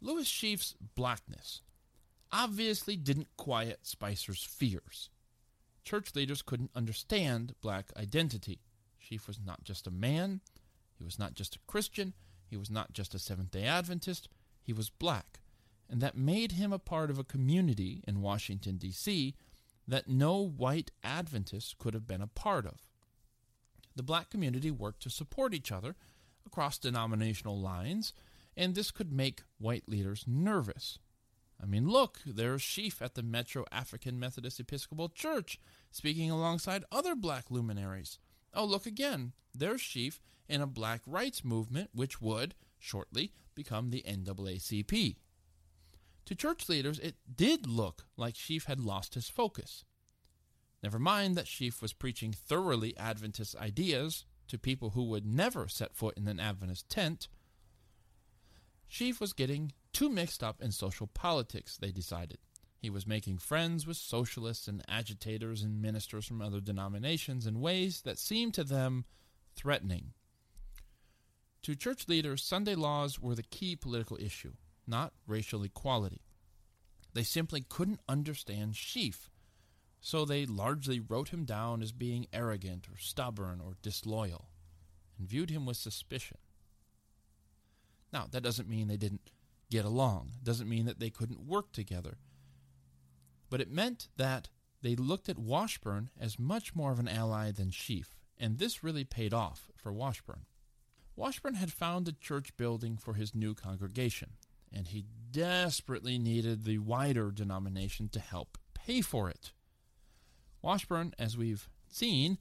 Lewis 0.00 0.28
Sheafe's 0.28 0.74
blackness 0.94 1.62
obviously 2.30 2.96
didn't 2.96 3.36
quiet 3.36 3.80
Spicer's 3.82 4.44
fears. 4.44 5.10
Church 5.84 6.14
leaders 6.14 6.42
couldn't 6.42 6.70
understand 6.74 7.54
black 7.60 7.90
identity. 7.96 8.60
Sheafe 9.02 9.26
was 9.26 9.40
not 9.44 9.64
just 9.64 9.86
a 9.86 9.90
man, 9.90 10.40
he 10.96 11.04
was 11.04 11.18
not 11.18 11.34
just 11.34 11.56
a 11.56 11.60
Christian, 11.66 12.12
he 12.46 12.56
was 12.56 12.70
not 12.70 12.92
just 12.92 13.14
a 13.14 13.18
Seventh 13.18 13.50
day 13.50 13.64
Adventist, 13.64 14.28
he 14.62 14.72
was 14.72 14.90
black 14.90 15.40
and 15.88 16.00
that 16.00 16.16
made 16.16 16.52
him 16.52 16.72
a 16.72 16.78
part 16.78 17.10
of 17.10 17.18
a 17.18 17.24
community 17.24 18.02
in 18.06 18.20
Washington, 18.20 18.76
D.C. 18.76 19.34
that 19.86 20.08
no 20.08 20.36
white 20.36 20.90
Adventist 21.02 21.78
could 21.78 21.94
have 21.94 22.06
been 22.06 22.20
a 22.20 22.26
part 22.26 22.66
of. 22.66 22.86
The 23.96 24.02
black 24.02 24.30
community 24.30 24.70
worked 24.70 25.02
to 25.02 25.10
support 25.10 25.54
each 25.54 25.72
other 25.72 25.96
across 26.48 26.78
denominational 26.78 27.60
lines, 27.60 28.14
and 28.56 28.74
this 28.74 28.90
could 28.90 29.12
make 29.12 29.42
white 29.58 29.86
leaders 29.86 30.24
nervous. 30.26 30.98
I 31.62 31.66
mean, 31.66 31.88
look, 31.88 32.20
there's 32.24 32.62
Sheafe 32.62 33.02
at 33.02 33.14
the 33.14 33.22
Metro 33.22 33.64
African 33.70 34.18
Methodist 34.18 34.58
Episcopal 34.58 35.10
Church 35.10 35.60
speaking 35.90 36.30
alongside 36.30 36.84
other 36.90 37.14
black 37.14 37.50
luminaries. 37.50 38.18
Oh, 38.54 38.64
look 38.64 38.86
again, 38.86 39.32
there's 39.54 39.82
Sheafe 39.82 40.20
in 40.48 40.62
a 40.62 40.66
black 40.66 41.02
rights 41.06 41.44
movement 41.44 41.90
which 41.92 42.22
would, 42.22 42.54
shortly, 42.78 43.32
become 43.54 43.90
the 43.90 44.04
NAACP. 44.08 45.16
To 46.24 46.34
church 46.34 46.68
leaders, 46.68 46.98
it 46.98 47.16
did 47.34 47.66
look 47.66 48.04
like 48.16 48.34
Sheafe 48.34 48.64
had 48.64 48.80
lost 48.80 49.14
his 49.14 49.28
focus. 49.28 49.84
Never 50.82 50.98
mind 50.98 51.36
that 51.36 51.46
Sheafe 51.46 51.82
was 51.82 51.92
preaching 51.92 52.32
thoroughly 52.32 52.96
Adventist 52.96 53.56
ideas 53.56 54.24
to 54.48 54.58
people 54.58 54.90
who 54.90 55.04
would 55.04 55.26
never 55.26 55.68
set 55.68 55.94
foot 55.94 56.16
in 56.16 56.26
an 56.28 56.40
Adventist 56.40 56.88
tent. 56.88 57.28
Sheafe 58.90 59.20
was 59.20 59.32
getting 59.32 59.72
too 59.92 60.08
mixed 60.08 60.42
up 60.42 60.60
in 60.60 60.72
social 60.72 61.06
politics, 61.06 61.76
they 61.76 61.90
decided. 61.90 62.38
He 62.78 62.90
was 62.90 63.06
making 63.06 63.38
friends 63.38 63.86
with 63.86 63.96
socialists 63.96 64.68
and 64.68 64.84
agitators 64.88 65.62
and 65.62 65.82
ministers 65.82 66.26
from 66.26 66.40
other 66.40 66.60
denominations 66.60 67.46
in 67.46 67.60
ways 67.60 68.02
that 68.02 68.18
seemed 68.18 68.54
to 68.54 68.64
them 68.64 69.04
threatening. 69.56 70.12
To 71.62 71.74
church 71.74 72.06
leaders, 72.08 72.42
Sunday 72.42 72.76
laws 72.76 73.18
were 73.18 73.34
the 73.34 73.42
key 73.42 73.76
political 73.76 74.16
issue 74.18 74.52
not 74.88 75.12
racial 75.26 75.62
equality. 75.62 76.22
They 77.12 77.22
simply 77.22 77.64
couldn't 77.68 78.00
understand 78.08 78.72
Sheafe, 78.72 79.28
so 80.00 80.24
they 80.24 80.46
largely 80.46 81.00
wrote 81.00 81.30
him 81.30 81.44
down 81.44 81.82
as 81.82 81.92
being 81.92 82.26
arrogant 82.32 82.86
or 82.88 82.96
stubborn 82.98 83.60
or 83.60 83.76
disloyal, 83.82 84.48
and 85.18 85.28
viewed 85.28 85.50
him 85.50 85.66
with 85.66 85.76
suspicion. 85.76 86.38
Now, 88.12 88.26
that 88.30 88.42
doesn't 88.42 88.68
mean 88.68 88.88
they 88.88 88.96
didn't 88.96 89.30
get 89.70 89.84
along, 89.84 90.32
it 90.36 90.44
doesn't 90.44 90.68
mean 90.68 90.86
that 90.86 90.98
they 90.98 91.10
couldn't 91.10 91.46
work 91.46 91.72
together, 91.72 92.18
but 93.50 93.60
it 93.60 93.70
meant 93.70 94.08
that 94.16 94.48
they 94.82 94.94
looked 94.94 95.28
at 95.28 95.38
Washburn 95.38 96.10
as 96.18 96.38
much 96.38 96.74
more 96.74 96.92
of 96.92 96.98
an 96.98 97.08
ally 97.08 97.50
than 97.50 97.70
Sheafe, 97.70 98.16
and 98.38 98.58
this 98.58 98.84
really 98.84 99.04
paid 99.04 99.34
off 99.34 99.68
for 99.76 99.92
Washburn. 99.92 100.46
Washburn 101.16 101.54
had 101.54 101.72
found 101.72 102.06
a 102.06 102.12
church 102.12 102.56
building 102.56 102.96
for 102.96 103.14
his 103.14 103.34
new 103.34 103.54
congregation, 103.54 104.34
and 104.72 104.86
he 104.86 105.04
desperately 105.32 106.16
needed 106.16 106.64
the 106.64 106.78
wider 106.78 107.32
denomination 107.32 108.08
to 108.10 108.20
help 108.20 108.56
pay 108.72 109.00
for 109.00 109.28
it. 109.28 109.52
Washburn, 110.62 111.14
as 111.18 111.36
we've 111.36 111.68
seen, 111.88 112.38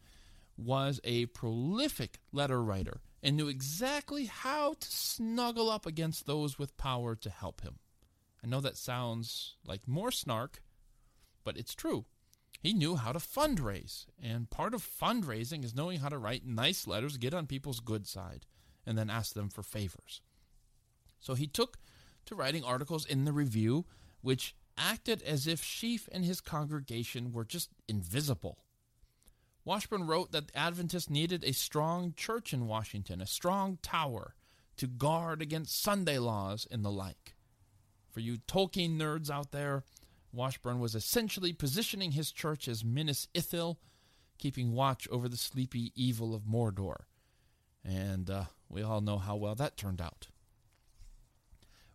was 0.58 1.00
a 1.04 1.28
prolific 1.28 2.20
letter 2.32 2.64
writer 2.64 3.02
and 3.22 3.38
knew 3.38 3.48
exactly 3.48 4.26
how 4.26 4.74
to 4.74 4.88
snuggle 4.88 5.70
up 5.70 5.86
against 5.86 6.26
those 6.26 6.58
with 6.58 6.78
power 6.78 7.16
to 7.16 7.30
help 7.30 7.62
him. 7.62 7.80
I 8.44 8.48
know 8.48 8.62
that 8.62 8.78
sounds 8.78 9.56
like 9.66 9.88
more 9.88 10.12
snark, 10.12 10.62
but 11.44 11.58
it's 11.58 11.76
true. 11.76 12.06
He 12.60 12.74
knew 12.74 12.96
how 12.96 13.12
to 13.12 13.20
fundraise, 13.20 14.06
and 14.22 14.50
part 14.50 14.74
of 14.74 14.82
fundraising 14.82 15.64
is 15.64 15.76
knowing 15.76 16.00
how 16.00 16.10
to 16.10 16.18
write 16.18 16.46
nice 16.46 16.88
letters, 16.88 17.18
get 17.18 17.34
on 17.34 17.46
people's 17.46 17.80
good 17.80 18.08
side, 18.08 18.46
and 18.86 18.98
then 18.98 19.10
ask 19.10 19.34
them 19.34 19.50
for 19.50 19.64
favors. 19.64 20.22
So 21.20 21.36
he 21.36 21.48
took 21.48 21.78
to 22.26 22.36
writing 22.36 22.64
articles 22.64 23.06
in 23.06 23.26
the 23.26 23.34
review, 23.34 23.86
which 24.22 24.56
acted 24.78 25.22
as 25.24 25.48
if 25.48 25.62
Sheafe 25.62 26.08
and 26.12 26.24
his 26.24 26.42
congregation 26.42 27.32
were 27.32 27.46
just 27.46 27.72
invisible. 27.88 28.60
Washburn 29.66 30.08
wrote 30.08 30.32
that 30.32 30.48
the 30.48 30.58
Adventists 30.58 31.10
needed 31.10 31.44
a 31.44 31.52
strong 31.52 32.14
church 32.16 32.54
in 32.54 32.68
Washington, 32.68 33.20
a 33.20 33.28
strong 33.28 33.80
tower 33.82 34.34
to 34.78 34.88
guard 34.88 35.42
against 35.42 35.82
Sunday 35.82 36.18
laws 36.20 36.66
and 36.72 36.86
the 36.86 36.92
like. 36.92 37.36
For 38.10 38.22
you 38.22 38.38
Tolkien 38.38 38.98
nerds 38.98 39.30
out 39.30 39.52
there, 39.52 39.84
Washburn 40.32 40.80
was 40.80 40.96
essentially 40.96 41.52
positioning 41.52 42.12
his 42.12 42.32
church 42.32 42.68
as 42.68 42.86
Minas 42.86 43.28
Ithil, 43.34 43.78
keeping 44.38 44.74
watch 44.74 45.08
over 45.10 45.28
the 45.28 45.38
sleepy 45.38 45.92
evil 45.96 46.34
of 46.34 46.44
Mordor. 46.44 47.04
And 47.84 48.30
uh, 48.30 48.46
we 48.70 48.84
all 48.84 49.02
know 49.02 49.18
how 49.18 49.36
well 49.36 49.56
that 49.56 49.78
turned 49.78 50.02
out. 50.02 50.28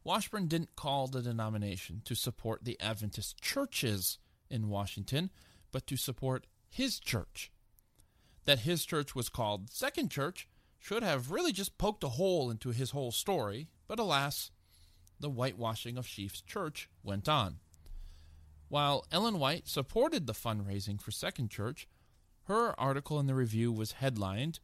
Washburn 0.05 0.49
didn't 0.49 0.77
call 0.77 1.07
the 1.07 1.23
denomination 1.23 2.03
to 2.05 2.15
support 2.15 2.65
the 2.65 2.81
Adventist 2.81 3.41
churches 3.41 4.19
in 4.51 4.69
Washington, 4.69 5.31
but 5.71 5.87
to 5.87 5.97
support 5.97 6.47
his 6.69 6.99
church. 6.99 7.53
That 8.45 8.61
his 8.61 8.85
church 8.85 9.15
was 9.15 9.29
called 9.29 9.71
Second 9.71 10.11
Church 10.11 10.49
should 10.79 11.05
have 11.05 11.31
really 11.31 11.53
just 11.53 11.79
poked 11.79 12.03
a 12.03 12.09
hole 12.09 12.51
into 12.51 12.71
his 12.71 12.91
whole 12.91 13.13
story, 13.13 13.69
but 13.87 14.01
alas, 14.01 14.51
the 15.21 15.31
whitewashing 15.31 15.97
of 15.97 16.07
Sheafe's 16.07 16.41
church 16.43 16.91
went 17.05 17.29
on. 17.29 17.61
While 18.69 19.07
Ellen 19.13 19.39
White 19.39 19.69
supported 19.69 20.27
the 20.27 20.33
fundraising 20.33 21.01
for 21.01 21.13
Second 21.13 21.51
Church, 21.51 21.87
her 22.45 22.79
article 22.81 23.21
in 23.21 23.27
the 23.27 23.35
review 23.35 23.71
was 23.71 23.93
headlined 23.93 24.59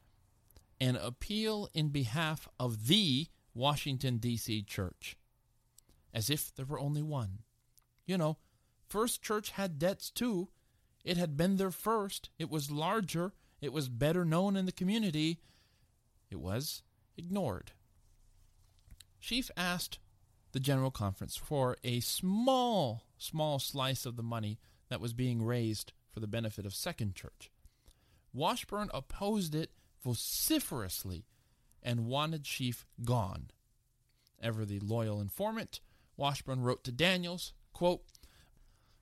An 0.80 0.96
Appeal 0.96 1.68
in 1.74 1.90
Behalf 1.90 2.48
of 2.58 2.88
the 2.88 3.28
Washington, 3.54 4.18
D.C. 4.18 4.62
Church. 4.62 5.16
As 6.12 6.30
if 6.30 6.54
there 6.54 6.66
were 6.66 6.80
only 6.80 7.02
one. 7.02 7.40
You 8.06 8.18
know, 8.18 8.38
First 8.88 9.22
Church 9.22 9.50
had 9.50 9.78
debts 9.78 10.10
too. 10.10 10.48
It 11.04 11.16
had 11.16 11.36
been 11.36 11.56
there 11.56 11.70
first, 11.70 12.30
it 12.38 12.50
was 12.50 12.70
larger, 12.70 13.32
it 13.60 13.72
was 13.72 13.88
better 13.88 14.24
known 14.24 14.56
in 14.56 14.66
the 14.66 14.72
community. 14.72 15.40
It 16.30 16.40
was 16.40 16.82
ignored. 17.16 17.72
Sheafe 19.20 19.50
asked 19.56 19.98
the 20.52 20.60
General 20.60 20.90
Conference 20.90 21.36
for 21.36 21.76
a 21.82 22.00
small, 22.00 23.04
small 23.16 23.58
slice 23.58 24.06
of 24.06 24.16
the 24.16 24.22
money 24.22 24.58
that 24.88 25.00
was 25.00 25.12
being 25.12 25.42
raised 25.42 25.92
for 26.10 26.20
the 26.20 26.26
benefit 26.26 26.64
of 26.64 26.74
Second 26.74 27.14
Church. 27.14 27.50
Washburn 28.32 28.90
opposed 28.94 29.54
it 29.54 29.70
vociferously 30.02 31.26
and 31.82 32.06
wanted 32.06 32.44
Sheafe 32.44 32.84
gone. 33.04 33.50
Ever 34.40 34.64
the 34.64 34.80
loyal 34.80 35.20
informant, 35.20 35.80
Washburn 36.18 36.60
wrote 36.60 36.84
to 36.84 36.92
Daniells, 36.92 37.52
quote, 37.72 38.02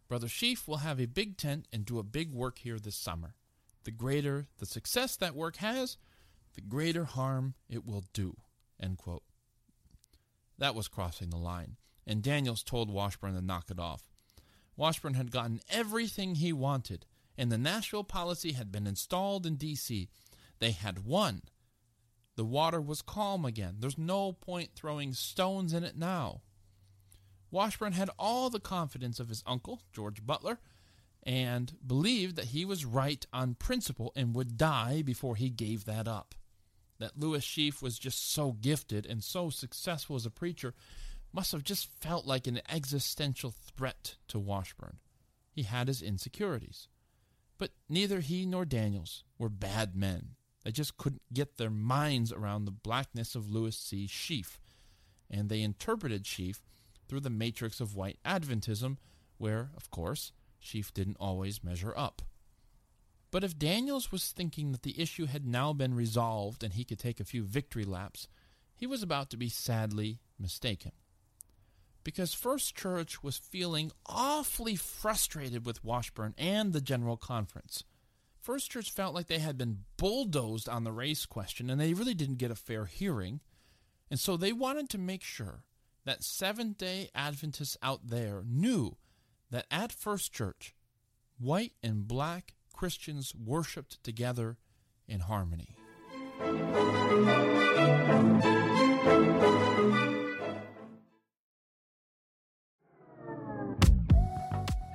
Brother 0.07 0.29
Sheafe 0.29 0.69
will 0.69 0.77
have 0.79 1.01
a 1.01 1.07
big 1.07 1.37
tent 1.37 1.67
and 1.73 1.85
do 1.85 1.99
a 1.99 2.05
big 2.05 2.31
work 2.31 2.59
here 2.59 2.79
this 2.79 2.95
summer. 2.95 3.35
The 3.83 3.91
greater 3.91 4.47
the 4.59 4.67
success 4.67 5.17
that 5.17 5.35
work 5.35 5.57
has, 5.57 5.97
the 6.55 6.61
greater 6.61 7.05
harm 7.05 7.55
it 7.69 7.85
will 7.85 8.05
do. 8.13 8.37
End 8.81 8.99
quote. 8.99 9.25
That 10.59 10.75
was 10.75 10.89
crossing 10.89 11.31
the 11.31 11.37
line, 11.37 11.77
and 12.07 12.23
Daniells 12.23 12.65
told 12.65 12.91
Washburn 12.91 13.35
to 13.35 13.41
knock 13.41 13.71
it 13.71 13.81
off. 13.81 14.03
Washburn 14.77 15.15
had 15.15 15.31
gotten 15.31 15.61
everything 15.71 16.37
he 16.37 16.53
wanted, 16.53 17.07
and 17.37 17.51
the 17.51 17.59
Nashville 17.59 18.05
policy 18.05 18.53
had 18.53 18.71
been 18.71 18.87
installed 18.87 19.47
in 19.47 19.57
D.C. 19.57 20.09
They 20.59 20.71
had 20.73 21.05
won. 21.05 21.43
The 22.37 22.45
water 22.45 22.81
was 22.81 23.01
calm 23.01 23.45
again. 23.45 23.77
There's 23.81 23.99
no 23.99 24.33
point 24.33 24.71
throwing 24.75 25.15
stones 25.15 25.73
in 25.73 25.83
it 25.83 25.97
now. 25.97 26.43
Washburn 27.57 27.95
had 27.95 28.11
all 28.19 28.51
the 28.51 28.61
confidence 28.61 29.19
of 29.19 29.31
his 29.31 29.43
uncle, 29.47 29.81
George 29.93 30.25
Butler, 30.25 30.61
and 31.23 31.75
believed 31.85 32.37
that 32.37 32.47
he 32.47 32.65
was 32.65 32.85
right 32.85 33.27
on 33.33 33.55
principle 33.55 34.13
and 34.15 34.35
would 34.35 34.59
die 34.59 35.03
before 35.03 35.37
he 35.37 35.49
gave 35.49 35.87
that 35.87 36.07
up 36.07 36.35
that 36.99 37.19
Lewis 37.19 37.45
Sheafe 37.45 37.83
was 37.83 37.99
just 37.99 38.33
so 38.33 38.53
gifted 38.53 39.07
and 39.07 39.23
so 39.23 39.51
successful 39.51 40.17
as 40.17 40.27
a 40.27 40.31
preacher 40.31 40.75
must 41.33 41.53
have 41.53 41.65
just 41.65 41.89
felt 42.01 42.27
like 42.27 42.47
an 42.47 42.61
existential 42.71 43.51
threat 43.51 44.17
to 44.29 44.39
Washburn. 44.39 44.99
He 45.51 45.63
had 45.63 45.89
his 45.89 46.03
insecurities. 46.03 46.89
But 47.59 47.71
neither 47.89 48.21
he 48.21 48.47
nor 48.47 48.65
Daniells 48.65 49.23
were 49.39 49.49
bad 49.49 49.97
men. 49.97 50.37
They 50.65 50.73
just 50.73 50.97
couldn't 50.97 51.23
get 51.33 51.57
their 51.57 51.71
minds 51.71 52.33
around 52.33 52.65
the 52.65 52.71
blackness 52.71 53.35
of 53.35 53.51
Lewis 53.51 53.77
C. 53.77 54.07
Sheafe, 54.07 54.59
and 55.31 55.49
they 55.49 55.63
interpreted 55.63 56.25
Sheafe 56.25 56.61
through 57.09 57.21
the 57.21 57.31
matrix 57.31 57.81
of 57.81 57.95
white 57.95 58.19
Adventism, 58.25 58.97
where, 59.39 59.71
of 59.77 59.91
course, 59.91 60.33
Sheafe 60.63 60.93
didn't 60.93 61.19
always 61.21 61.63
measure 61.63 61.95
up. 61.97 62.23
But 63.31 63.45
if 63.45 63.59
Daniells 63.59 64.13
was 64.13 64.31
thinking 64.31 64.73
that 64.73 64.83
the 64.83 65.01
issue 65.01 65.27
had 65.27 65.47
now 65.47 65.73
been 65.73 65.95
resolved 65.95 66.63
and 66.63 66.73
he 66.73 66.85
could 66.85 66.99
take 66.99 67.21
a 67.21 67.25
few 67.25 67.43
victory 67.43 67.85
laps, 67.85 68.29
he 68.75 68.87
was 68.87 69.03
about 69.03 69.31
to 69.31 69.37
be 69.37 69.49
sadly 69.49 70.21
mistaken. 70.39 70.93
Because 72.05 72.35
First 72.35 72.77
Church 72.77 73.23
was 73.23 73.37
feeling 73.37 73.91
awfully 74.07 74.77
frustrated 74.77 75.67
with 75.67 75.85
Washburn 75.85 76.35
and 76.39 76.73
the 76.73 76.81
General 76.81 77.17
Conference. 77.17 77.85
First 78.41 78.71
Church 78.71 78.93
felt 78.93 79.13
like 79.13 79.27
they 79.27 79.41
had 79.41 79.59
been 79.59 79.81
bulldozed 79.97 80.69
on 80.69 80.85
the 80.85 80.93
race 80.93 81.27
question 81.27 81.69
and 81.69 81.81
they 81.81 81.95
really 81.95 82.15
didn't 82.15 82.37
get 82.37 82.53
a 82.53 82.55
fair 82.55 82.85
hearing. 82.85 83.41
And 84.09 84.21
so 84.21 84.37
they 84.37 84.53
wanted 84.53 84.89
to 84.91 84.99
make 84.99 85.25
sure 85.25 85.65
that 86.07 86.23
Seventh 86.23 86.79
day 86.79 87.11
Adventists 87.15 87.77
out 87.83 88.01
there 88.07 88.43
knew 88.49 88.97
that 89.51 89.67
at 89.71 89.93
First 89.93 90.33
Church, 90.33 90.75
white 91.39 91.73
and 91.83 92.09
black 92.09 92.55
Christians 92.73 93.35
worshiped 93.35 94.03
together 94.03 94.57
in 95.09 95.21
harmony. 95.21 95.77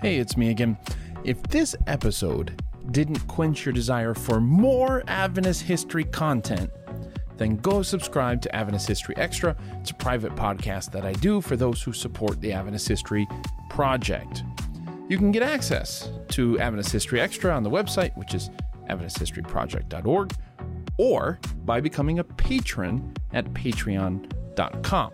Hey, 0.02 0.18
it's 0.18 0.36
me 0.36 0.50
again. 0.50 0.78
If 1.24 1.44
this 1.44 1.76
episode 1.88 2.60
didn't 2.90 3.20
quench 3.28 3.66
your 3.66 3.74
desire 3.74 4.14
for 4.14 4.40
more 4.42 5.04
Adventist 5.08 5.64
history 5.64 6.06
content, 6.06 6.72
then 7.42 7.58
go 7.58 7.82
subscribe 7.82 8.42
to 8.42 8.56
Adventist 8.56 8.88
History 8.88 9.16
Extra. 9.18 9.56
It's 9.80 9.92
a 9.92 9.96
private 9.96 10.36
podcast 10.36 10.92
that 10.92 11.06
I 11.06 11.14
do 11.14 11.42
for 11.42 11.56
those 11.56 11.82
who 11.82 11.92
support 11.92 12.40
the 12.40 12.54
Adventist 12.54 12.88
History 12.88 13.28
Project. 13.70 14.44
You 15.10 15.18
can 15.18 15.32
get 15.32 15.42
access 15.42 16.10
to 16.30 16.60
Adventist 16.60 16.92
History 16.92 17.20
Extra 17.20 17.54
on 17.54 17.64
the 17.64 17.70
website, 17.70 18.16
which 18.16 18.36
is 18.36 18.50
adventisthistoryproject.org, 18.90 20.34
or 20.98 21.40
by 21.66 21.82
becoming 21.82 22.20
a 22.20 22.24
patron 22.24 23.14
at 23.34 23.46
patreon.com. 23.54 25.12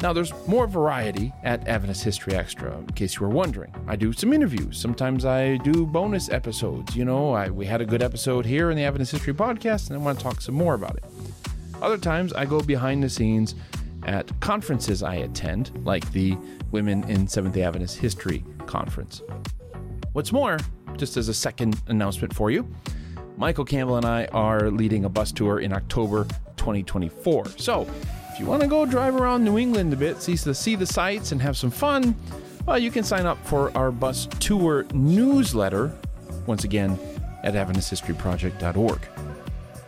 Now, 0.00 0.12
there's 0.12 0.32
more 0.48 0.66
variety 0.66 1.32
at 1.44 1.68
Adventist 1.68 2.02
History 2.02 2.34
Extra, 2.34 2.76
in 2.76 2.86
case 2.88 3.16
you 3.16 3.20
were 3.20 3.32
wondering. 3.32 3.72
I 3.86 3.94
do 3.94 4.12
some 4.12 4.32
interviews. 4.32 4.76
Sometimes 4.76 5.24
I 5.24 5.58
do 5.58 5.86
bonus 5.86 6.28
episodes. 6.28 6.96
You 6.96 7.04
know, 7.04 7.32
I, 7.32 7.50
we 7.50 7.66
had 7.66 7.80
a 7.80 7.86
good 7.86 8.02
episode 8.02 8.44
here 8.44 8.70
in 8.70 8.76
the 8.76 8.82
Adventist 8.82 9.12
History 9.12 9.32
Podcast, 9.32 9.90
and 9.90 9.96
I 9.96 10.02
want 10.02 10.18
to 10.18 10.24
talk 10.24 10.40
some 10.40 10.56
more 10.56 10.74
about 10.74 10.96
it. 10.96 11.04
Other 11.82 11.98
times, 11.98 12.32
I 12.32 12.44
go 12.44 12.60
behind 12.60 13.02
the 13.02 13.10
scenes 13.10 13.56
at 14.04 14.40
conferences 14.40 15.02
I 15.02 15.16
attend, 15.16 15.72
like 15.84 16.10
the 16.12 16.36
Women 16.70 17.02
in 17.10 17.26
Seventh 17.26 17.54
day 17.56 17.62
Adventist 17.64 17.98
History 17.98 18.44
Conference. 18.66 19.20
What's 20.12 20.30
more, 20.30 20.58
just 20.96 21.16
as 21.16 21.28
a 21.28 21.34
second 21.34 21.80
announcement 21.88 22.34
for 22.34 22.52
you, 22.52 22.72
Michael 23.36 23.64
Campbell 23.64 23.96
and 23.96 24.06
I 24.06 24.26
are 24.26 24.70
leading 24.70 25.04
a 25.04 25.08
bus 25.08 25.32
tour 25.32 25.58
in 25.58 25.72
October 25.72 26.24
2024. 26.56 27.48
So, 27.56 27.88
if 28.32 28.38
you 28.38 28.46
want 28.46 28.62
to 28.62 28.68
go 28.68 28.86
drive 28.86 29.16
around 29.16 29.44
New 29.44 29.58
England 29.58 29.92
a 29.92 29.96
bit, 29.96 30.22
see 30.22 30.36
the, 30.36 30.54
see 30.54 30.76
the 30.76 30.86
sights, 30.86 31.32
and 31.32 31.42
have 31.42 31.56
some 31.56 31.72
fun, 31.72 32.14
well, 32.64 32.78
you 32.78 32.92
can 32.92 33.02
sign 33.02 33.26
up 33.26 33.44
for 33.44 33.76
our 33.76 33.90
bus 33.90 34.28
tour 34.38 34.86
newsletter, 34.94 35.92
once 36.46 36.62
again, 36.62 36.96
at 37.42 37.54
AdventistHistoryProject.org. 37.54 39.00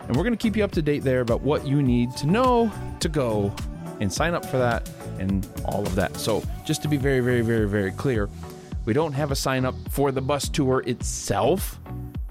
And 0.07 0.17
we're 0.17 0.23
going 0.23 0.37
to 0.37 0.43
keep 0.43 0.57
you 0.57 0.64
up 0.64 0.73
to 0.73 0.83
date 0.83 1.03
there 1.03 1.21
about 1.21 1.40
what 1.40 1.67
you 1.67 1.83
need 1.83 2.14
to 2.17 2.27
know 2.27 2.71
to 3.01 3.09
go 3.09 3.55
and 4.01 4.12
sign 4.12 4.35
up 4.35 4.45
for 4.45 4.59
that 4.59 4.90
and 5.19 5.47
all 5.64 5.87
of 5.87 5.95
that. 5.95 6.17
So, 6.17 6.43
just 6.64 6.83
to 6.83 6.88
be 6.88 6.97
very, 6.97 7.21
very, 7.21 7.43
very, 7.43 7.69
very 7.69 7.90
clear, 7.93 8.29
we 8.85 8.93
don't 8.93 9.12
have 9.12 9.31
a 9.31 9.37
sign 9.37 9.64
up 9.64 9.75
for 9.90 10.12
the 10.12 10.21
bus 10.21 10.49
tour 10.49 10.83
itself, 10.87 11.81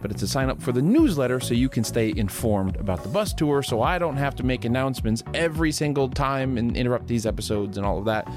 but 0.02 0.12
it's 0.12 0.22
a 0.22 0.28
sign 0.28 0.50
up 0.50 0.62
for 0.62 0.72
the 0.72 0.82
newsletter 0.82 1.40
so 1.40 1.54
you 1.54 1.70
can 1.70 1.84
stay 1.84 2.14
informed 2.16 2.76
about 2.76 3.02
the 3.02 3.10
bus 3.10 3.34
tour 3.34 3.64
so 3.64 3.82
I 3.82 3.98
don't 3.98 4.18
have 4.18 4.36
to 4.36 4.44
make 4.44 4.66
announcements 4.66 5.24
every 5.34 5.72
single 5.72 6.10
time 6.10 6.58
and 6.58 6.78
interrupt 6.78 7.08
these 7.08 7.26
episodes 7.26 7.78
and 7.78 7.86
all 7.86 7.98
of 7.98 8.06
that. 8.06 8.28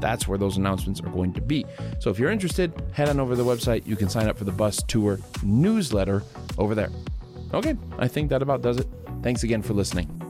That's 0.00 0.28
where 0.28 0.38
those 0.38 0.56
announcements 0.56 1.00
are 1.00 1.10
going 1.10 1.32
to 1.34 1.40
be. 1.40 1.66
So 1.98 2.10
if 2.10 2.18
you're 2.18 2.30
interested, 2.30 2.72
head 2.92 3.08
on 3.08 3.18
over 3.18 3.34
to 3.34 3.42
the 3.42 3.48
website. 3.48 3.86
You 3.86 3.96
can 3.96 4.08
sign 4.08 4.28
up 4.28 4.38
for 4.38 4.44
the 4.44 4.52
bus 4.52 4.82
tour 4.86 5.18
newsletter 5.42 6.22
over 6.58 6.74
there. 6.74 6.90
Okay, 7.56 7.74
I 7.98 8.06
think 8.06 8.28
that 8.28 8.42
about 8.42 8.60
does 8.60 8.76
it. 8.76 8.86
Thanks 9.22 9.42
again 9.42 9.62
for 9.62 9.72
listening. 9.72 10.25